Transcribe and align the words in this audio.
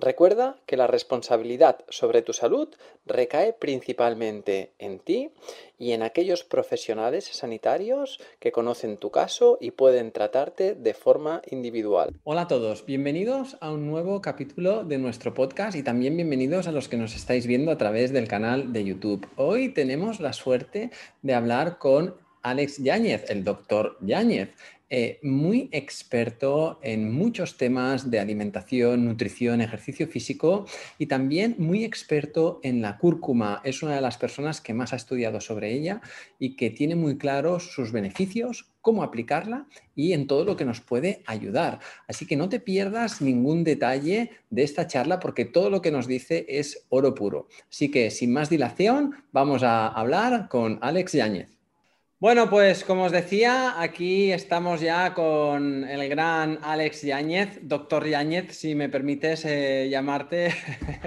Recuerda 0.00 0.56
que 0.64 0.78
la 0.78 0.86
responsabilidad 0.86 1.84
sobre 1.90 2.22
tu 2.22 2.32
salud 2.32 2.68
recae 3.04 3.52
principalmente 3.52 4.72
en 4.78 4.98
ti 4.98 5.30
y 5.78 5.92
en 5.92 6.02
aquellos 6.02 6.42
profesionales 6.42 7.26
sanitarios 7.26 8.18
que 8.38 8.50
conocen 8.50 8.96
tu 8.96 9.10
caso 9.10 9.58
y 9.60 9.72
pueden 9.72 10.10
tratarte 10.10 10.74
de 10.74 10.94
forma 10.94 11.42
individual. 11.50 12.18
Hola 12.24 12.42
a 12.42 12.48
todos, 12.48 12.86
bienvenidos 12.86 13.58
a 13.60 13.70
un 13.70 13.90
nuevo 13.90 14.22
capítulo 14.22 14.84
de 14.84 14.96
nuestro 14.96 15.34
podcast 15.34 15.76
y 15.76 15.82
también 15.82 16.16
bienvenidos 16.16 16.66
a 16.66 16.72
los 16.72 16.88
que 16.88 16.96
nos 16.96 17.14
estáis 17.14 17.46
viendo 17.46 17.70
a 17.70 17.76
través 17.76 18.10
del 18.10 18.26
canal 18.26 18.72
de 18.72 18.84
YouTube. 18.84 19.28
Hoy 19.36 19.68
tenemos 19.68 20.18
la 20.18 20.32
suerte 20.32 20.90
de 21.20 21.34
hablar 21.34 21.76
con 21.76 22.14
Alex 22.42 22.78
Yáñez, 22.78 23.24
el 23.28 23.44
doctor 23.44 23.96
Yáñez. 24.00 24.50
Eh, 24.92 25.20
muy 25.22 25.68
experto 25.70 26.80
en 26.82 27.12
muchos 27.12 27.56
temas 27.56 28.10
de 28.10 28.18
alimentación, 28.18 29.04
nutrición, 29.04 29.60
ejercicio 29.60 30.08
físico 30.08 30.66
y 30.98 31.06
también 31.06 31.54
muy 31.58 31.84
experto 31.84 32.58
en 32.64 32.82
la 32.82 32.98
cúrcuma. 32.98 33.60
Es 33.62 33.84
una 33.84 33.94
de 33.94 34.00
las 34.00 34.18
personas 34.18 34.60
que 34.60 34.74
más 34.74 34.92
ha 34.92 34.96
estudiado 34.96 35.40
sobre 35.40 35.72
ella 35.72 36.00
y 36.40 36.56
que 36.56 36.70
tiene 36.70 36.96
muy 36.96 37.18
claros 37.18 37.70
sus 37.72 37.92
beneficios, 37.92 38.72
cómo 38.80 39.04
aplicarla 39.04 39.68
y 39.94 40.12
en 40.12 40.26
todo 40.26 40.44
lo 40.44 40.56
que 40.56 40.64
nos 40.64 40.80
puede 40.80 41.22
ayudar. 41.24 41.78
Así 42.08 42.26
que 42.26 42.36
no 42.36 42.48
te 42.48 42.58
pierdas 42.58 43.20
ningún 43.20 43.62
detalle 43.62 44.32
de 44.50 44.64
esta 44.64 44.88
charla 44.88 45.20
porque 45.20 45.44
todo 45.44 45.70
lo 45.70 45.82
que 45.82 45.92
nos 45.92 46.08
dice 46.08 46.46
es 46.48 46.86
oro 46.88 47.14
puro. 47.14 47.46
Así 47.70 47.92
que 47.92 48.10
sin 48.10 48.32
más 48.32 48.50
dilación, 48.50 49.14
vamos 49.30 49.62
a 49.62 49.86
hablar 49.86 50.48
con 50.48 50.80
Alex 50.82 51.12
Yáñez. 51.12 51.59
Bueno, 52.20 52.50
pues 52.50 52.84
como 52.84 53.04
os 53.04 53.12
decía, 53.12 53.80
aquí 53.80 54.30
estamos 54.30 54.82
ya 54.82 55.14
con 55.14 55.84
el 55.84 56.06
gran 56.10 56.58
Alex 56.62 57.00
Yáñez, 57.00 57.60
doctor 57.62 58.06
Yáñez, 58.06 58.54
si 58.54 58.74
me 58.74 58.90
permites 58.90 59.46
eh, 59.46 59.88
llamarte. 59.90 60.52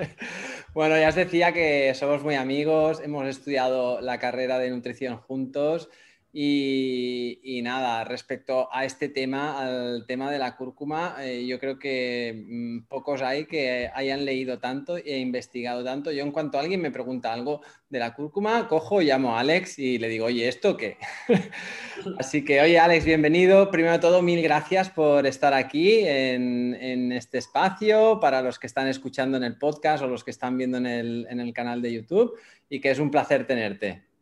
bueno, 0.73 0.97
ya 0.97 1.09
os 1.09 1.16
decía 1.16 1.53
que 1.53 1.94
somos 1.94 2.23
muy 2.23 2.34
amigos, 2.34 3.00
hemos 3.00 3.28
estudiado 3.28 4.02
la 4.02 4.18
carrera 4.18 4.57
de 4.57 4.72
nutrición 4.72 5.18
juntos 5.18 5.88
y, 6.36 7.62
nada, 7.64 8.04
respecto 8.04 8.68
a 8.74 8.86
este 8.86 9.08
tema, 9.08 9.62
al 9.62 10.06
tema 10.08 10.32
de 10.32 10.40
la 10.40 10.56
cúrcuma, 10.56 11.16
eh, 11.20 11.46
yo 11.46 11.60
creo 11.60 11.78
que 11.78 12.44
mm, 12.48 12.88
pocos 12.88 13.22
hay 13.22 13.46
que 13.46 13.92
hayan 13.94 14.26
leído 14.26 14.58
tanto 14.58 14.98
e 14.98 15.20
investigado 15.20 15.84
tanto. 15.84 16.12
Yo 16.12 16.24
en 16.24 16.32
cuanto 16.32 16.58
alguien 16.58 16.82
me 16.82 16.90
pregunta 16.90 17.32
algo 17.32 17.62
de 17.88 18.00
la 18.00 18.16
cúrcuma, 18.16 18.68
cojo, 18.68 19.02
llamo 19.02 19.38
a 19.38 19.42
Alex 19.42 19.78
y 19.78 20.00
le 20.00 20.10
digo, 20.10 20.26
oye, 20.26 20.48
¿esto 20.48 20.76
qué? 20.76 20.98
Así 22.18 22.44
que, 22.44 22.62
oye, 22.62 22.80
Alex, 22.80 23.06
bienvenido. 23.06 23.70
Primero 23.70 23.94
de 23.94 24.00
todo, 24.00 24.24
mil 24.24 24.42
gracias 24.42 24.90
por 24.90 25.28
estar 25.28 25.54
aquí 25.54 26.00
en, 26.00 27.12
este 27.12 27.38
espacio, 27.38 28.20
para 28.20 28.42
los 28.42 28.58
que 28.58 28.66
están 28.66 28.88
escuchando 28.88 29.38
en 29.38 29.44
el 29.44 29.60
podcast 29.60 30.04
o 30.04 30.08
los 30.08 30.24
que 30.24 30.32
están 30.32 30.58
viendo 30.58 30.80
en 30.80 30.88
el 30.88 31.54
canal 31.54 31.82
de 31.84 31.94
YouTube, 31.94 32.34
y 32.70 32.80
que 32.80 32.90
es 32.90 32.98
un 32.98 33.12
placer 33.12 33.46
tenerte. 33.46 34.12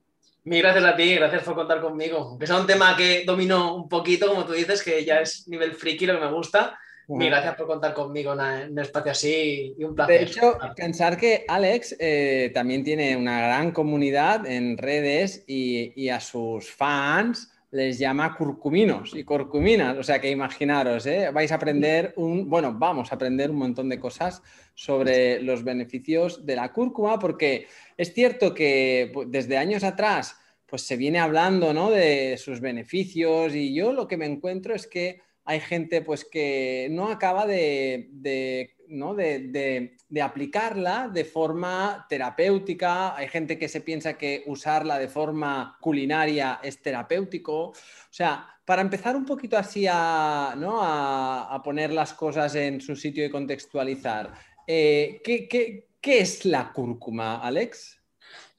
Mil 0.43 0.61
gracias 0.61 0.83
a 0.83 0.95
ti, 0.95 1.15
gracias 1.15 1.43
por 1.43 1.55
contar 1.55 1.81
conmigo. 1.81 2.37
Que 2.37 2.45
es 2.45 2.51
un 2.51 2.65
tema 2.65 2.95
que 2.97 3.23
domino 3.25 3.75
un 3.75 3.87
poquito, 3.87 4.27
como 4.27 4.45
tú 4.45 4.53
dices, 4.53 4.81
que 4.81 5.05
ya 5.05 5.21
es 5.21 5.47
nivel 5.47 5.73
friki 5.73 6.05
lo 6.05 6.19
que 6.19 6.25
me 6.25 6.31
gusta. 6.31 6.77
Gracias 7.07 7.55
por 7.55 7.67
contar 7.67 7.93
conmigo 7.93 8.33
en 8.33 8.71
un 8.71 8.79
espacio 8.79 9.11
así 9.11 9.75
y 9.77 9.83
un 9.83 9.93
placer. 9.93 10.19
De 10.19 10.25
hecho, 10.25 10.57
pensar 10.75 11.17
que 11.17 11.43
Alex 11.47 11.97
eh, 11.99 12.51
también 12.53 12.83
tiene 12.83 13.17
una 13.17 13.41
gran 13.41 13.71
comunidad 13.71 14.45
en 14.45 14.77
redes 14.77 15.43
y, 15.45 15.91
y, 16.01 16.09
a 16.09 16.21
sus 16.21 16.71
fans 16.71 17.51
les 17.71 17.97
llama 17.97 18.35
curcuminos 18.35 19.15
y 19.15 19.23
curcuminas. 19.23 19.97
O 19.97 20.03
sea 20.03 20.19
que 20.19 20.29
imaginaros, 20.29 21.05
¿eh? 21.05 21.31
vais 21.31 21.51
a 21.51 21.55
aprender 21.55 22.13
un, 22.17 22.49
bueno, 22.49 22.73
vamos 22.77 23.11
a 23.11 23.15
aprender 23.15 23.49
un 23.49 23.57
montón 23.57 23.89
de 23.89 23.99
cosas 23.99 24.41
sobre 24.75 25.41
los 25.41 25.63
beneficios 25.63 26.45
de 26.45 26.55
la 26.55 26.71
cúrcuma 26.71 27.17
porque 27.17 27.67
es 27.97 28.13
cierto 28.13 28.53
que 28.53 29.09
pues, 29.13 29.31
desde 29.31 29.57
años 29.57 29.83
atrás 29.83 30.37
pues 30.65 30.83
se 30.83 30.95
viene 30.95 31.19
hablando 31.19 31.73
¿no? 31.73 31.89
de 31.89 32.37
sus 32.37 32.61
beneficios 32.61 33.55
y 33.55 33.73
yo 33.73 33.91
lo 33.91 34.07
que 34.07 34.17
me 34.17 34.25
encuentro 34.25 34.73
es 34.73 34.87
que 34.87 35.21
hay 35.51 35.59
gente 35.59 36.01
pues 36.01 36.23
que 36.23 36.87
no 36.91 37.09
acaba 37.09 37.45
de, 37.45 38.07
de, 38.11 38.77
¿no? 38.87 39.13
de, 39.13 39.97
de, 40.07 40.21
aplicarla 40.21 41.09
de 41.11 41.25
forma 41.25 42.05
terapéutica, 42.07 43.17
hay 43.17 43.27
gente 43.27 43.59
que 43.59 43.67
se 43.67 43.81
piensa 43.81 44.17
que 44.17 44.43
usarla 44.45 44.97
de 44.97 45.09
forma 45.09 45.77
culinaria 45.81 46.61
es 46.63 46.81
terapéutico. 46.81 47.63
O 47.65 47.73
sea, 48.09 48.47
para 48.63 48.81
empezar 48.81 49.17
un 49.17 49.25
poquito 49.25 49.57
así 49.57 49.85
a, 49.91 50.53
¿no? 50.57 50.79
a, 50.81 51.61
poner 51.61 51.91
las 51.91 52.13
cosas 52.13 52.55
en 52.55 52.79
su 52.79 52.95
sitio 52.95 53.25
y 53.25 53.29
contextualizar, 53.29 54.31
eh, 54.65 55.19
¿qué, 55.21 55.49
qué, 55.49 55.89
¿qué 55.99 56.19
es 56.19 56.45
la 56.45 56.71
cúrcuma, 56.71 57.41
Alex? 57.41 57.99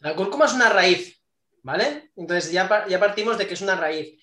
La 0.00 0.14
cúrcuma 0.14 0.44
es 0.44 0.53
una 0.53 0.69
raíz, 0.69 1.22
¿vale? 1.62 2.10
Entonces 2.16 2.53
ya, 2.53 2.86
ya 2.86 3.00
partimos 3.00 3.38
de 3.38 3.47
que 3.47 3.54
es 3.54 3.62
una 3.62 3.76
raíz. 3.76 4.19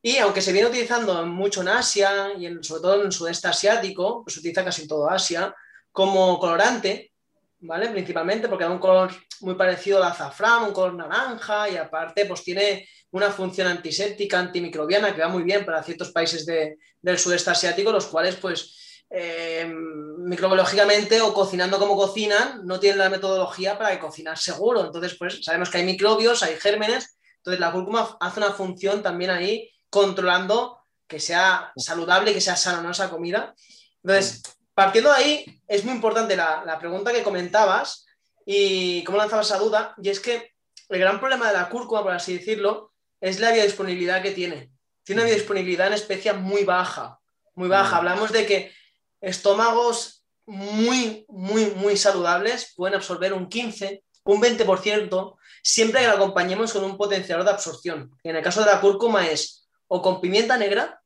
Y 0.00 0.18
aunque 0.18 0.40
se 0.40 0.52
viene 0.52 0.68
utilizando 0.68 1.26
mucho 1.26 1.62
en 1.62 1.68
Asia 1.68 2.32
y 2.38 2.46
en, 2.46 2.62
sobre 2.62 2.82
todo 2.82 3.00
en 3.00 3.06
el 3.06 3.12
sudeste 3.12 3.48
asiático, 3.48 4.22
pues 4.22 4.34
se 4.34 4.40
utiliza 4.40 4.64
casi 4.64 4.82
en 4.82 4.88
todo 4.88 5.10
Asia, 5.10 5.54
como 5.90 6.38
colorante, 6.38 7.12
¿vale? 7.60 7.88
Principalmente 7.88 8.48
porque 8.48 8.64
da 8.64 8.70
un 8.70 8.78
color 8.78 9.10
muy 9.40 9.54
parecido 9.54 9.98
al 9.98 10.12
azafrán, 10.12 10.64
un 10.64 10.72
color 10.72 10.94
naranja 10.94 11.68
y 11.68 11.76
aparte 11.76 12.26
pues 12.26 12.44
tiene 12.44 12.88
una 13.10 13.30
función 13.30 13.66
antiséptica, 13.66 14.38
antimicrobiana 14.38 15.14
que 15.14 15.22
va 15.22 15.28
muy 15.28 15.42
bien 15.42 15.64
para 15.64 15.82
ciertos 15.82 16.12
países 16.12 16.46
de, 16.46 16.78
del 17.00 17.18
sudeste 17.18 17.50
asiático, 17.50 17.90
los 17.90 18.06
cuales 18.06 18.36
pues 18.36 19.02
eh, 19.10 19.66
microbiológicamente 20.18 21.20
o 21.20 21.32
cocinando 21.32 21.78
como 21.78 21.96
cocinan, 21.96 22.66
no 22.66 22.78
tienen 22.78 22.98
la 22.98 23.08
metodología 23.08 23.78
para 23.78 23.98
cocinar 23.98 24.38
seguro. 24.38 24.84
Entonces, 24.84 25.16
pues 25.18 25.42
sabemos 25.42 25.70
que 25.70 25.78
hay 25.78 25.84
microbios, 25.84 26.42
hay 26.42 26.56
gérmenes. 26.56 27.18
Entonces, 27.38 27.60
la 27.60 27.72
cúrcuma 27.72 28.16
hace 28.20 28.40
una 28.40 28.52
función 28.52 29.02
también 29.02 29.30
ahí 29.30 29.70
controlando 29.90 30.78
que 31.06 31.20
sea 31.20 31.72
saludable, 31.76 32.34
que 32.34 32.40
sea 32.40 32.56
sana 32.56 32.82
¿no? 32.82 32.90
esa 32.90 33.10
comida. 33.10 33.54
Entonces, 34.02 34.42
partiendo 34.74 35.10
de 35.10 35.16
ahí, 35.16 35.62
es 35.66 35.84
muy 35.84 35.94
importante 35.94 36.36
la, 36.36 36.62
la 36.64 36.78
pregunta 36.78 37.12
que 37.12 37.22
comentabas 37.22 38.06
y 38.44 39.02
cómo 39.04 39.18
lanzabas 39.18 39.46
esa 39.46 39.58
duda. 39.58 39.94
Y 40.02 40.10
es 40.10 40.20
que 40.20 40.52
el 40.88 41.00
gran 41.00 41.18
problema 41.18 41.48
de 41.48 41.54
la 41.54 41.68
cúrcuma, 41.68 42.02
por 42.02 42.12
así 42.12 42.36
decirlo, 42.36 42.92
es 43.20 43.40
la 43.40 43.52
biodisponibilidad 43.52 44.22
que 44.22 44.30
tiene. 44.30 44.70
Tiene 45.02 45.22
una 45.22 45.30
biodisponibilidad 45.30 45.88
en 45.88 45.94
especia 45.94 46.34
muy 46.34 46.64
baja, 46.64 47.18
muy 47.54 47.68
baja. 47.68 47.96
Hablamos 47.96 48.32
de 48.32 48.46
que 48.46 48.72
estómagos 49.20 50.24
muy, 50.46 51.26
muy, 51.28 51.66
muy 51.76 51.96
saludables 51.96 52.72
pueden 52.74 52.94
absorber 52.94 53.32
un 53.32 53.48
15, 53.48 54.02
un 54.24 54.40
20%, 54.40 55.36
siempre 55.62 56.00
que 56.00 56.06
lo 56.06 56.14
acompañemos 56.14 56.72
con 56.72 56.84
un 56.84 56.96
potenciador 56.96 57.44
de 57.44 57.50
absorción. 57.50 58.10
En 58.22 58.36
el 58.36 58.42
caso 58.42 58.60
de 58.60 58.70
la 58.70 58.80
cúrcuma 58.80 59.26
es 59.26 59.67
o 59.88 60.00
con 60.00 60.20
pimienta 60.20 60.56
negra, 60.56 61.02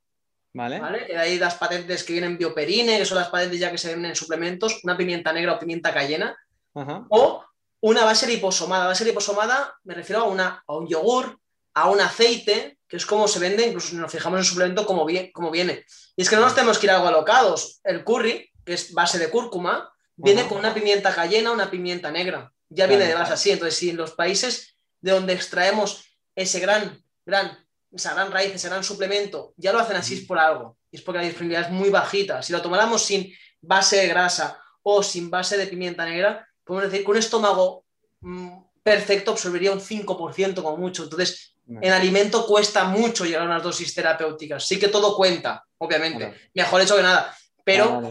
¿vale? 0.53 0.81
¿vale? 0.81 1.17
Hay 1.17 1.39
las 1.39 1.55
patentes 1.55 2.05
que 2.05 2.13
vienen 2.13 2.37
bioperine, 2.37 2.99
que 2.99 3.07
son 3.07 3.19
las 3.19 3.29
patentes 3.29 3.59
ya 3.59 3.71
que 3.71 3.79
se 3.79 3.95
ven 3.95 4.05
en 4.05 4.17
suplementos, 4.17 4.81
una 4.85 4.97
pimienta 4.97 5.33
negra 5.33 5.55
o 5.55 5.59
pimienta 5.59 5.95
cayena, 5.95 6.37
o 6.75 7.45
una 7.81 8.05
base 8.05 8.27
liposomada. 8.27 8.87
Base 8.87 9.05
liposomada 9.05 9.75
me 9.85 9.95
refiero 9.95 10.23
a, 10.23 10.25
una, 10.25 10.63
a 10.67 10.75
un 10.75 10.89
yogur, 10.89 11.39
a 11.75 11.91
un 11.91 12.01
aceite, 12.01 12.79
que 12.87 12.97
es 12.97 13.07
como 13.07 13.27
se 13.29 13.39
vende, 13.39 13.67
incluso 13.67 13.89
si 13.89 13.97
nos 13.97 14.13
fijamos 14.13 14.37
en 14.37 14.41
el 14.41 14.47
suplemento, 14.47 14.87
como, 14.87 15.05
viene. 15.05 15.85
Y 16.17 16.23
es 16.23 16.29
que 16.29 16.37
no 16.37 16.43
nos 16.43 16.55
tenemos 16.55 16.79
que 16.79 16.87
ir 16.87 16.91
a 16.91 16.97
algo 16.97 17.09
alocados. 17.09 17.81
El 17.85 18.05
curry, 18.05 18.51
que 18.65 18.75
es 18.75 18.93
base 18.93 19.19
de 19.19 19.31
cúrcuma, 19.31 19.91
viene 20.17 20.47
con 20.47 20.59
una 20.59 20.75
pimienta 20.75 21.15
cayena, 21.15 21.53
una 21.53 21.71
pimienta 21.71 22.11
negra. 22.11 22.53
Ya 22.69 22.87
viene 22.87 23.07
de 23.07 23.15
base 23.15 23.33
así. 23.33 23.51
Entonces, 23.51 23.79
si 23.79 23.91
en 23.91 23.97
los 23.97 24.13
países 24.13 24.77
de 25.01 25.13
donde 25.13 25.33
extraemos 25.33 26.05
ese 26.35 26.61
gran, 26.61 27.03
gran, 27.25 27.59
esa 27.95 28.15
gran 28.15 28.31
raíz, 28.31 28.55
ese 28.55 28.69
gran 28.69 28.85
suplemento, 28.85 29.55
ya 29.57 29.73
lo 29.73 29.79
hacen 29.79 29.97
así 29.97 30.15
es 30.15 30.27
por 30.27 30.39
algo. 30.39 30.77
Y 30.91 30.97
es 30.97 31.03
porque 31.03 31.19
la 31.19 31.25
disponibilidad 31.25 31.67
es 31.67 31.71
muy 31.71 31.91
bajita. 31.91 32.43
Si 32.43 32.53
lo 32.53 32.63
tomáramos 32.63 33.03
sin 33.03 33.33
base 33.61 33.97
de 33.97 34.09
grasa 34.09 34.61
o 34.83 35.03
sin 35.03 35.31
base 35.31 35.57
de 35.57 35.67
pimienta 35.67 36.05
negra, 36.05 36.47
podemos 36.65 36.91
decir 36.91 37.05
que 37.05 37.11
un 37.11 37.17
estómago 37.17 37.85
mm, 38.21 38.59
perfecto 38.83 39.33
absorbería 39.33 39.73
un 39.73 39.81
5% 39.81 40.63
como 40.63 40.77
mucho. 40.77 41.05
Entonces, 41.05 41.55
en 41.69 41.93
alimento 41.93 42.47
cuesta 42.47 42.85
mucho 42.85 43.25
llegar 43.25 43.43
a 43.43 43.47
unas 43.47 43.63
dosis 43.63 43.95
terapéuticas. 43.95 44.67
Sí 44.67 44.79
que 44.79 44.89
todo 44.89 45.17
cuenta, 45.17 45.65
obviamente. 45.79 46.35
Mejor 46.55 46.81
hecho 46.81 46.97
que 46.97 47.03
nada. 47.03 47.35
Pero 47.65 48.11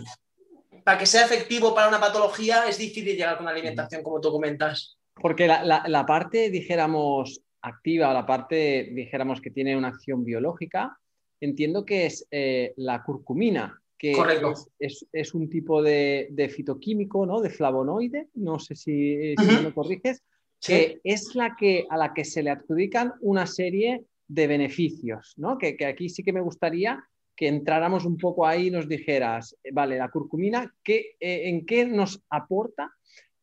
para 0.83 0.97
que 0.97 1.05
sea 1.05 1.25
efectivo 1.25 1.75
para 1.75 1.87
una 1.87 1.99
patología 1.99 2.67
es 2.67 2.77
difícil 2.77 3.15
llegar 3.15 3.37
con 3.37 3.47
alimentación, 3.47 4.01
como 4.01 4.19
tú 4.19 4.31
comentas. 4.31 4.97
Porque 5.15 5.47
la, 5.47 6.05
parte, 6.07 6.49
dijéramos, 6.49 7.41
activa 7.61 8.09
o 8.09 8.13
la 8.13 8.25
parte, 8.25 8.89
dijéramos, 8.93 9.41
que 9.41 9.51
tiene 9.51 9.77
una 9.77 9.89
acción 9.89 10.23
biológica, 10.23 10.97
entiendo 11.39 11.85
que 11.85 12.05
es 12.05 12.27
eh, 12.31 12.73
la 12.77 13.03
curcumina, 13.03 13.81
que 13.97 14.15
es, 14.79 15.33
un 15.35 15.47
tipo 15.47 15.83
de, 15.83 16.51
fitoquímico, 16.51 17.23
¿no? 17.27 17.39
De 17.39 17.51
flavonoide, 17.51 18.29
no 18.33 18.57
sé 18.57 18.75
si, 18.75 19.35
me 19.37 19.73
corriges, 19.73 20.23
que 20.59 20.99
es 21.03 21.35
la 21.35 21.55
que, 21.55 21.85
a 21.87 21.97
la 21.97 22.11
que 22.11 22.25
se 22.25 22.41
le 22.41 22.49
adjudican 22.49 23.13
una 23.21 23.45
serie 23.45 24.05
de 24.27 24.47
beneficios, 24.47 25.33
¿no? 25.37 25.59
Que, 25.59 25.77
aquí 25.85 26.09
sí 26.09 26.23
que 26.23 26.33
me 26.33 26.41
gustaría 26.41 27.03
que 27.35 27.47
entráramos 27.47 28.05
un 28.05 28.17
poco 28.17 28.47
ahí 28.47 28.67
y 28.67 28.71
nos 28.71 28.87
dijeras, 28.87 29.55
vale, 29.71 29.97
la 29.97 30.09
curcumina, 30.09 30.73
¿qué, 30.83 31.15
eh, 31.19 31.49
¿en 31.49 31.65
qué 31.65 31.85
nos 31.85 32.23
aporta? 32.29 32.91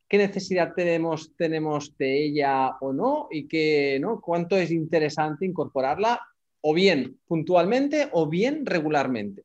¿Qué 0.08 0.16
necesidad 0.16 0.72
tenemos, 0.74 1.36
tenemos 1.36 1.96
de 1.98 2.24
ella 2.24 2.76
o 2.80 2.92
no? 2.92 3.28
¿Y 3.30 3.46
qué, 3.46 3.98
¿no? 4.00 4.20
cuánto 4.20 4.56
es 4.56 4.70
interesante 4.70 5.44
incorporarla 5.44 6.20
o 6.62 6.72
bien 6.72 7.20
puntualmente 7.26 8.08
o 8.12 8.26
bien 8.26 8.64
regularmente? 8.64 9.44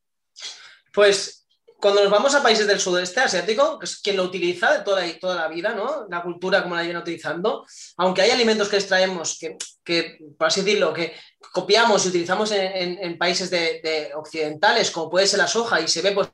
Pues 0.94 1.44
cuando 1.83 2.01
nos 2.01 2.12
vamos 2.12 2.33
a 2.33 2.42
países 2.42 2.65
del 2.65 2.80
sudeste 2.80 3.19
asiático, 3.19 3.77
que 3.77 3.83
es 3.83 3.98
quien 3.98 4.15
lo 4.15 4.24
utiliza 4.24 4.71
de 4.71 4.86
toda 4.86 5.06
la, 5.06 5.19
toda 5.19 5.36
la 5.36 5.48
vida, 5.50 5.75
¿no? 5.75 6.07
La 6.10 6.24
cultura 6.24 6.63
como 6.63 6.75
la 6.75 6.83
viene 6.83 6.98
utilizando, 6.98 7.66
aunque 7.98 8.21
hay 8.21 8.31
alimentos 8.31 8.69
que 8.69 8.77
extraemos, 8.77 9.38
que, 9.38 9.57
que 9.83 10.18
por 10.38 10.48
así 10.48 10.62
decirlo, 10.62 10.94
que 10.94 11.13
copiamos 11.51 12.06
y 12.06 12.07
utilizamos 12.07 12.54
en, 12.54 13.18
países 13.18 13.50
de, 13.50 14.12
occidentales, 14.16 14.92
como 14.92 15.09
puede 15.09 15.27
ser 15.27 15.39
la 15.39 15.48
soja, 15.48 15.81
y 15.81 15.89
se 15.89 16.01
ve 16.01 16.13
pues, 16.13 16.30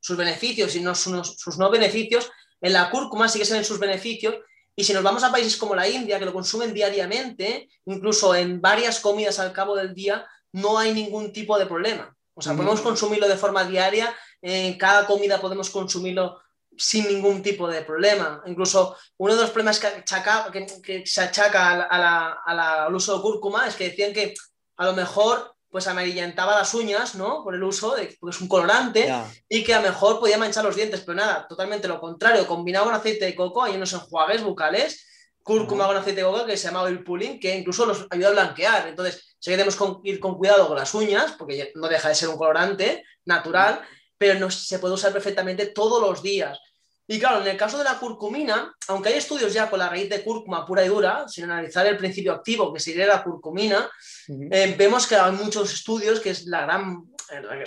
sus 0.00 0.16
beneficios 0.16 0.76
y 0.76 0.80
no, 0.80 0.94
sus 0.94 1.58
no 1.58 1.68
beneficios, 1.68 2.30
en 2.62 2.72
la 2.72 2.90
cúrcuma 2.90 3.28
sí 3.28 3.38
que 3.38 3.44
se 3.44 3.54
ven 3.54 3.64
sus 3.64 3.78
beneficios, 3.78 4.36
y 4.74 4.84
si 4.84 4.94
nos 4.94 5.02
vamos 5.02 5.22
a 5.22 5.30
países 5.30 5.56
como 5.56 5.74
la 5.74 5.86
India, 5.86 6.18
que 6.18 6.24
lo 6.24 6.32
consumen 6.32 6.72
diariamente, 6.72 7.68
incluso 7.84 8.34
en 8.34 8.60
varias 8.60 9.00
comidas 9.00 9.38
al 9.38 9.52
cabo 9.52 9.76
del 9.76 9.92
día, 9.92 10.26
no 10.52 10.78
hay 10.78 10.94
ningún 10.94 11.32
tipo 11.32 11.58
de 11.58 11.66
problema. 11.66 12.16
O 12.34 12.40
sea, 12.40 12.54
podemos 12.54 12.80
consumirlo 12.80 13.28
de 13.28 13.36
forma 13.36 13.64
diaria, 13.64 14.14
en 14.40 14.78
cada 14.78 15.06
comida 15.06 15.40
podemos 15.40 15.68
consumirlo 15.68 16.40
sin 16.76 17.06
ningún 17.06 17.42
tipo 17.42 17.68
de 17.68 17.82
problema. 17.82 18.42
Incluso 18.46 18.96
uno 19.18 19.34
de 19.34 19.42
los 19.42 19.50
problemas 19.50 19.78
que, 19.78 21.06
se 21.06 21.20
achaca 21.20 21.82
al 21.82 22.94
uso 22.94 23.16
de 23.16 23.22
cúrcuma 23.22 23.66
es 23.66 23.76
que 23.76 23.90
decían 23.90 24.14
que 24.14 24.32
a 24.78 24.86
lo 24.86 24.94
mejor 24.94 25.54
pues 25.72 25.86
amarillentaba 25.86 26.54
las 26.54 26.74
uñas, 26.74 27.14
¿no? 27.14 27.42
Por 27.42 27.54
el 27.54 27.62
uso, 27.62 27.96
de, 27.96 28.14
porque 28.20 28.36
es 28.36 28.42
un 28.42 28.46
colorante, 28.46 29.10
y 29.48 29.64
que 29.64 29.72
a 29.72 29.80
lo 29.80 29.88
mejor 29.88 30.20
podía 30.20 30.36
manchar 30.36 30.62
los 30.64 30.76
dientes, 30.76 31.00
pero 31.00 31.16
nada, 31.16 31.46
totalmente 31.48 31.88
lo 31.88 31.98
contrario. 31.98 32.46
Combinado 32.46 32.84
con 32.84 32.94
aceite 32.94 33.24
de 33.24 33.34
coco, 33.34 33.62
hay 33.62 33.76
unos 33.76 33.90
enjuagues 33.94 34.44
bucales, 34.44 35.06
cúrcuma 35.42 35.86
con 35.86 35.96
aceite 35.96 36.20
de 36.20 36.26
coco 36.26 36.44
que 36.44 36.58
se 36.58 36.68
llama 36.68 36.82
oil 36.82 37.02
pulling, 37.02 37.40
que 37.40 37.56
incluso 37.56 37.86
los 37.86 38.06
ayuda 38.10 38.28
a 38.28 38.32
blanquear. 38.32 38.88
Entonces, 38.88 39.34
sí 39.38 39.50
que 39.50 39.56
tenemos 39.56 39.76
que 39.76 40.10
ir 40.10 40.20
con 40.20 40.36
cuidado 40.36 40.68
con 40.68 40.76
las 40.76 40.92
uñas, 40.92 41.32
porque 41.38 41.72
no 41.74 41.88
deja 41.88 42.10
de 42.10 42.16
ser 42.16 42.28
un 42.28 42.36
colorante 42.36 43.02
natural, 43.24 43.80
pero 44.18 44.38
no, 44.38 44.50
se 44.50 44.78
puede 44.78 44.92
usar 44.92 45.10
perfectamente 45.10 45.64
todos 45.64 46.02
los 46.02 46.22
días. 46.22 46.58
Y 47.06 47.18
claro, 47.18 47.42
en 47.42 47.48
el 47.48 47.56
caso 47.56 47.78
de 47.78 47.84
la 47.84 47.98
curcumina, 47.98 48.74
aunque 48.88 49.10
hay 49.10 49.16
estudios 49.16 49.52
ya 49.52 49.68
con 49.68 49.78
la 49.78 49.88
raíz 49.88 50.08
de 50.08 50.22
cúrcuma 50.22 50.64
pura 50.64 50.84
y 50.84 50.88
dura, 50.88 51.26
sin 51.28 51.44
analizar 51.44 51.86
el 51.86 51.96
principio 51.96 52.32
activo 52.32 52.72
que 52.72 52.80
sería 52.80 53.06
la 53.06 53.22
curcumina, 53.22 53.90
eh, 54.28 54.74
vemos 54.78 55.06
que 55.06 55.16
hay 55.16 55.32
muchos 55.32 55.72
estudios, 55.72 56.20
que 56.20 56.30
es 56.30 56.46
la 56.46 56.62
gran, 56.62 57.02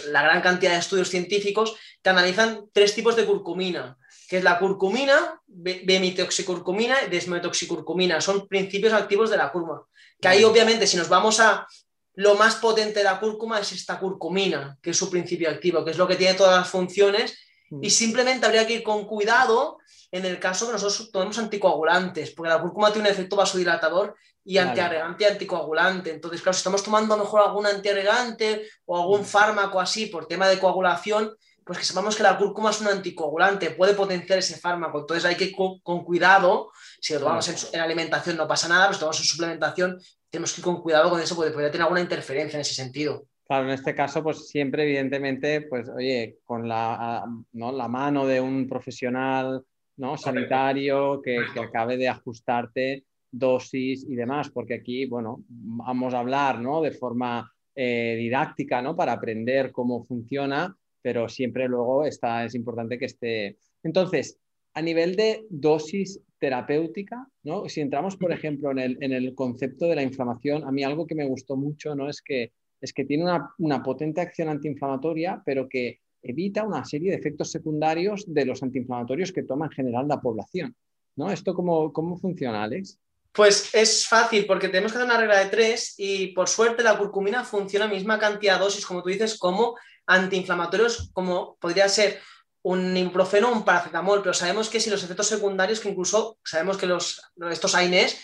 la 0.07 0.23
gran 0.23 0.41
cantidad 0.41 0.71
de 0.71 0.79
estudios 0.79 1.09
científicos, 1.09 1.75
que 2.01 2.09
analizan 2.09 2.65
tres 2.71 2.95
tipos 2.95 3.15
de 3.15 3.25
curcumina, 3.25 3.97
que 4.27 4.37
es 4.37 4.43
la 4.43 4.57
curcumina, 4.57 5.41
bemitoxicurcumina 5.47 7.03
y 7.05 7.09
desmetoxicurcumina. 7.09 8.21
Son 8.21 8.47
principios 8.47 8.93
activos 8.93 9.29
de 9.29 9.37
la 9.37 9.51
cúrcuma. 9.51 9.83
Que 10.19 10.29
ahí, 10.29 10.43
obviamente, 10.43 10.87
si 10.87 10.97
nos 10.97 11.09
vamos 11.09 11.39
a 11.39 11.67
lo 12.15 12.35
más 12.35 12.55
potente 12.55 12.99
de 12.99 13.03
la 13.03 13.19
cúrcuma, 13.19 13.59
es 13.59 13.71
esta 13.73 13.99
curcumina, 13.99 14.77
que 14.81 14.91
es 14.91 14.97
su 14.97 15.09
principio 15.09 15.49
activo, 15.49 15.83
que 15.83 15.91
es 15.91 15.97
lo 15.97 16.07
que 16.07 16.15
tiene 16.15 16.33
todas 16.33 16.57
las 16.57 16.69
funciones. 16.69 17.37
Y 17.81 17.89
simplemente 17.89 18.45
habría 18.45 18.65
que 18.65 18.73
ir 18.73 18.83
con 18.83 19.05
cuidado 19.05 19.77
en 20.11 20.25
el 20.25 20.39
caso 20.39 20.67
que 20.67 20.73
nosotros 20.73 21.11
tomemos 21.11 21.37
anticoagulantes, 21.37 22.31
porque 22.31 22.49
la 22.49 22.61
cúrcuma 22.61 22.91
tiene 22.93 23.09
un 23.09 23.13
efecto 23.13 23.35
vasodilatador 23.35 24.15
y 24.43 24.57
antiagregante 24.57 25.23
y 25.23 25.27
anticoagulante. 25.27 26.11
Entonces, 26.11 26.41
claro, 26.41 26.53
si 26.53 26.59
estamos 26.59 26.83
tomando 26.83 27.13
a 27.13 27.17
lo 27.17 27.23
mejor 27.23 27.41
algún 27.41 27.65
antiagregante 27.65 28.67
o 28.85 28.97
algún 28.97 29.25
fármaco 29.25 29.79
así 29.79 30.05
por 30.05 30.27
tema 30.27 30.47
de 30.47 30.59
coagulación, 30.59 31.35
pues 31.65 31.79
que 31.79 31.85
sepamos 31.85 32.15
que 32.15 32.21
la 32.21 32.37
cúrcuma 32.37 32.69
es 32.69 32.79
un 32.79 32.87
anticoagulante, 32.87 33.71
puede 33.71 33.95
potenciar 33.95 34.37
ese 34.37 34.57
fármaco. 34.57 34.99
Entonces 34.99 35.25
hay 35.25 35.35
que 35.35 35.45
ir 35.45 35.55
con, 35.55 36.05
cuidado, 36.05 36.71
si 37.01 37.13
lo 37.13 37.21
tomamos 37.21 37.73
en, 37.73 37.81
alimentación 37.81 38.37
no 38.37 38.47
pasa 38.47 38.67
nada, 38.67 38.85
pero 38.85 38.93
si 38.93 38.97
lo 38.97 38.99
tomamos 38.99 39.19
en 39.19 39.25
suplementación, 39.25 40.01
tenemos 40.29 40.53
que 40.53 40.61
ir 40.61 40.65
con 40.65 40.81
cuidado 40.81 41.09
con 41.09 41.19
eso 41.19 41.35
porque 41.35 41.51
podría 41.51 41.71
tener 41.71 41.83
alguna 41.83 42.01
interferencia 42.01 42.57
en 42.57 42.61
ese 42.61 42.75
sentido. 42.75 43.25
Claro, 43.45 43.65
en 43.67 43.73
este 43.73 43.93
caso, 43.93 44.23
pues 44.23 44.47
siempre, 44.47 44.83
evidentemente, 44.83 45.61
pues 45.61 45.87
oye, 45.89 46.39
con 46.43 46.67
la, 46.67 47.25
¿no? 47.53 47.71
la 47.71 47.87
mano 47.87 48.25
de 48.25 48.41
un 48.41 48.67
profesional 48.67 49.63
¿no? 49.97 50.17
sanitario 50.17 51.21
que, 51.21 51.37
que, 51.53 51.59
acabe 51.59 51.95
de 51.97 52.09
ajustarte 52.09 53.05
dosis 53.31 54.03
y 54.09 54.15
demás, 54.15 54.49
porque 54.49 54.75
aquí, 54.75 55.05
bueno, 55.05 55.43
vamos 55.47 56.13
a 56.13 56.19
hablar 56.19 56.59
¿no? 56.59 56.81
de 56.81 56.91
forma 56.91 57.51
eh, 57.77 58.15
didáctica, 58.17 58.81
¿no? 58.81 58.95
Para 58.95 59.11
aprender 59.11 59.73
cómo 59.73 60.05
funciona, 60.05 60.77
pero 61.01 61.27
siempre 61.27 61.67
luego 61.67 62.05
está, 62.05 62.45
es 62.45 62.55
importante 62.55 62.97
que 62.97 63.05
esté. 63.05 63.57
Entonces, 63.83 64.39
a 64.73 64.81
nivel 64.81 65.17
de 65.17 65.45
dosis 65.49 66.21
terapéutica, 66.39 67.27
¿no? 67.43 67.67
Si 67.67 67.81
entramos, 67.81 68.15
por 68.15 68.31
ejemplo, 68.31 68.71
en 68.71 68.79
el, 68.79 68.97
en 69.01 69.11
el, 69.11 69.35
concepto 69.35 69.87
de 69.87 69.95
la 69.95 70.03
inflamación, 70.03 70.63
a 70.63 70.71
mí 70.71 70.85
algo 70.85 71.05
que 71.05 71.15
me 71.15 71.27
gustó 71.27 71.57
mucho, 71.57 71.95
¿no? 71.95 72.09
Es 72.09 72.21
que, 72.21 72.53
es 72.85 72.93
que 72.93 73.03
tiene 73.03 73.23
una, 73.23 73.53
una 73.57 73.81
potente 73.81 74.21
acción 74.21 74.47
antiinflamatoria, 74.47 75.41
pero 75.43 75.67
que 75.67 75.99
evita 76.21 76.63
una 76.63 76.85
serie 76.85 77.11
de 77.11 77.17
efectos 77.17 77.51
secundarios 77.51 78.23
de 78.27 78.45
los 78.45 78.61
antiinflamatorios 78.63 79.31
que 79.31 79.43
toma 79.43 79.65
en 79.65 79.71
general 79.71 80.07
la 80.07 80.21
población, 80.21 80.75
¿no? 81.15 81.31
¿Esto 81.31 81.53
cómo, 81.53 81.91
cómo 81.91 82.17
funciona, 82.17 82.63
Alex? 82.63 82.99
Pues 83.31 83.73
es 83.73 84.07
fácil 84.07 84.45
porque 84.45 84.69
tenemos 84.69 84.91
que 84.91 84.99
hacer 84.99 85.09
una 85.09 85.19
regla 85.19 85.39
de 85.39 85.49
tres 85.49 85.95
y 85.97 86.27
por 86.27 86.47
suerte 86.47 86.83
la 86.83 86.97
curcumina 86.97 87.43
funciona 87.43 87.85
a 87.85 87.89
misma 87.89 88.17
cantidad 88.17 88.57
de 88.57 88.63
dosis, 88.63 88.85
como 88.85 89.03
tú 89.03 89.09
dices, 89.09 89.37
como 89.37 89.75
antiinflamatorios 90.05 91.09
como 91.11 91.57
podría 91.59 91.89
ser 91.89 92.19
un 92.61 92.95
ibuprofeno 92.95 93.49
o 93.49 93.53
un 93.53 93.65
paracetamol, 93.65 94.21
pero 94.21 94.33
sabemos 94.33 94.69
que 94.69 94.79
si 94.79 94.89
los 94.89 95.03
efectos 95.03 95.27
secundarios, 95.27 95.79
que 95.79 95.89
incluso 95.89 96.39
sabemos 96.43 96.77
que 96.77 96.87
los, 96.87 97.21
estos 97.51 97.75
AINES 97.75 98.17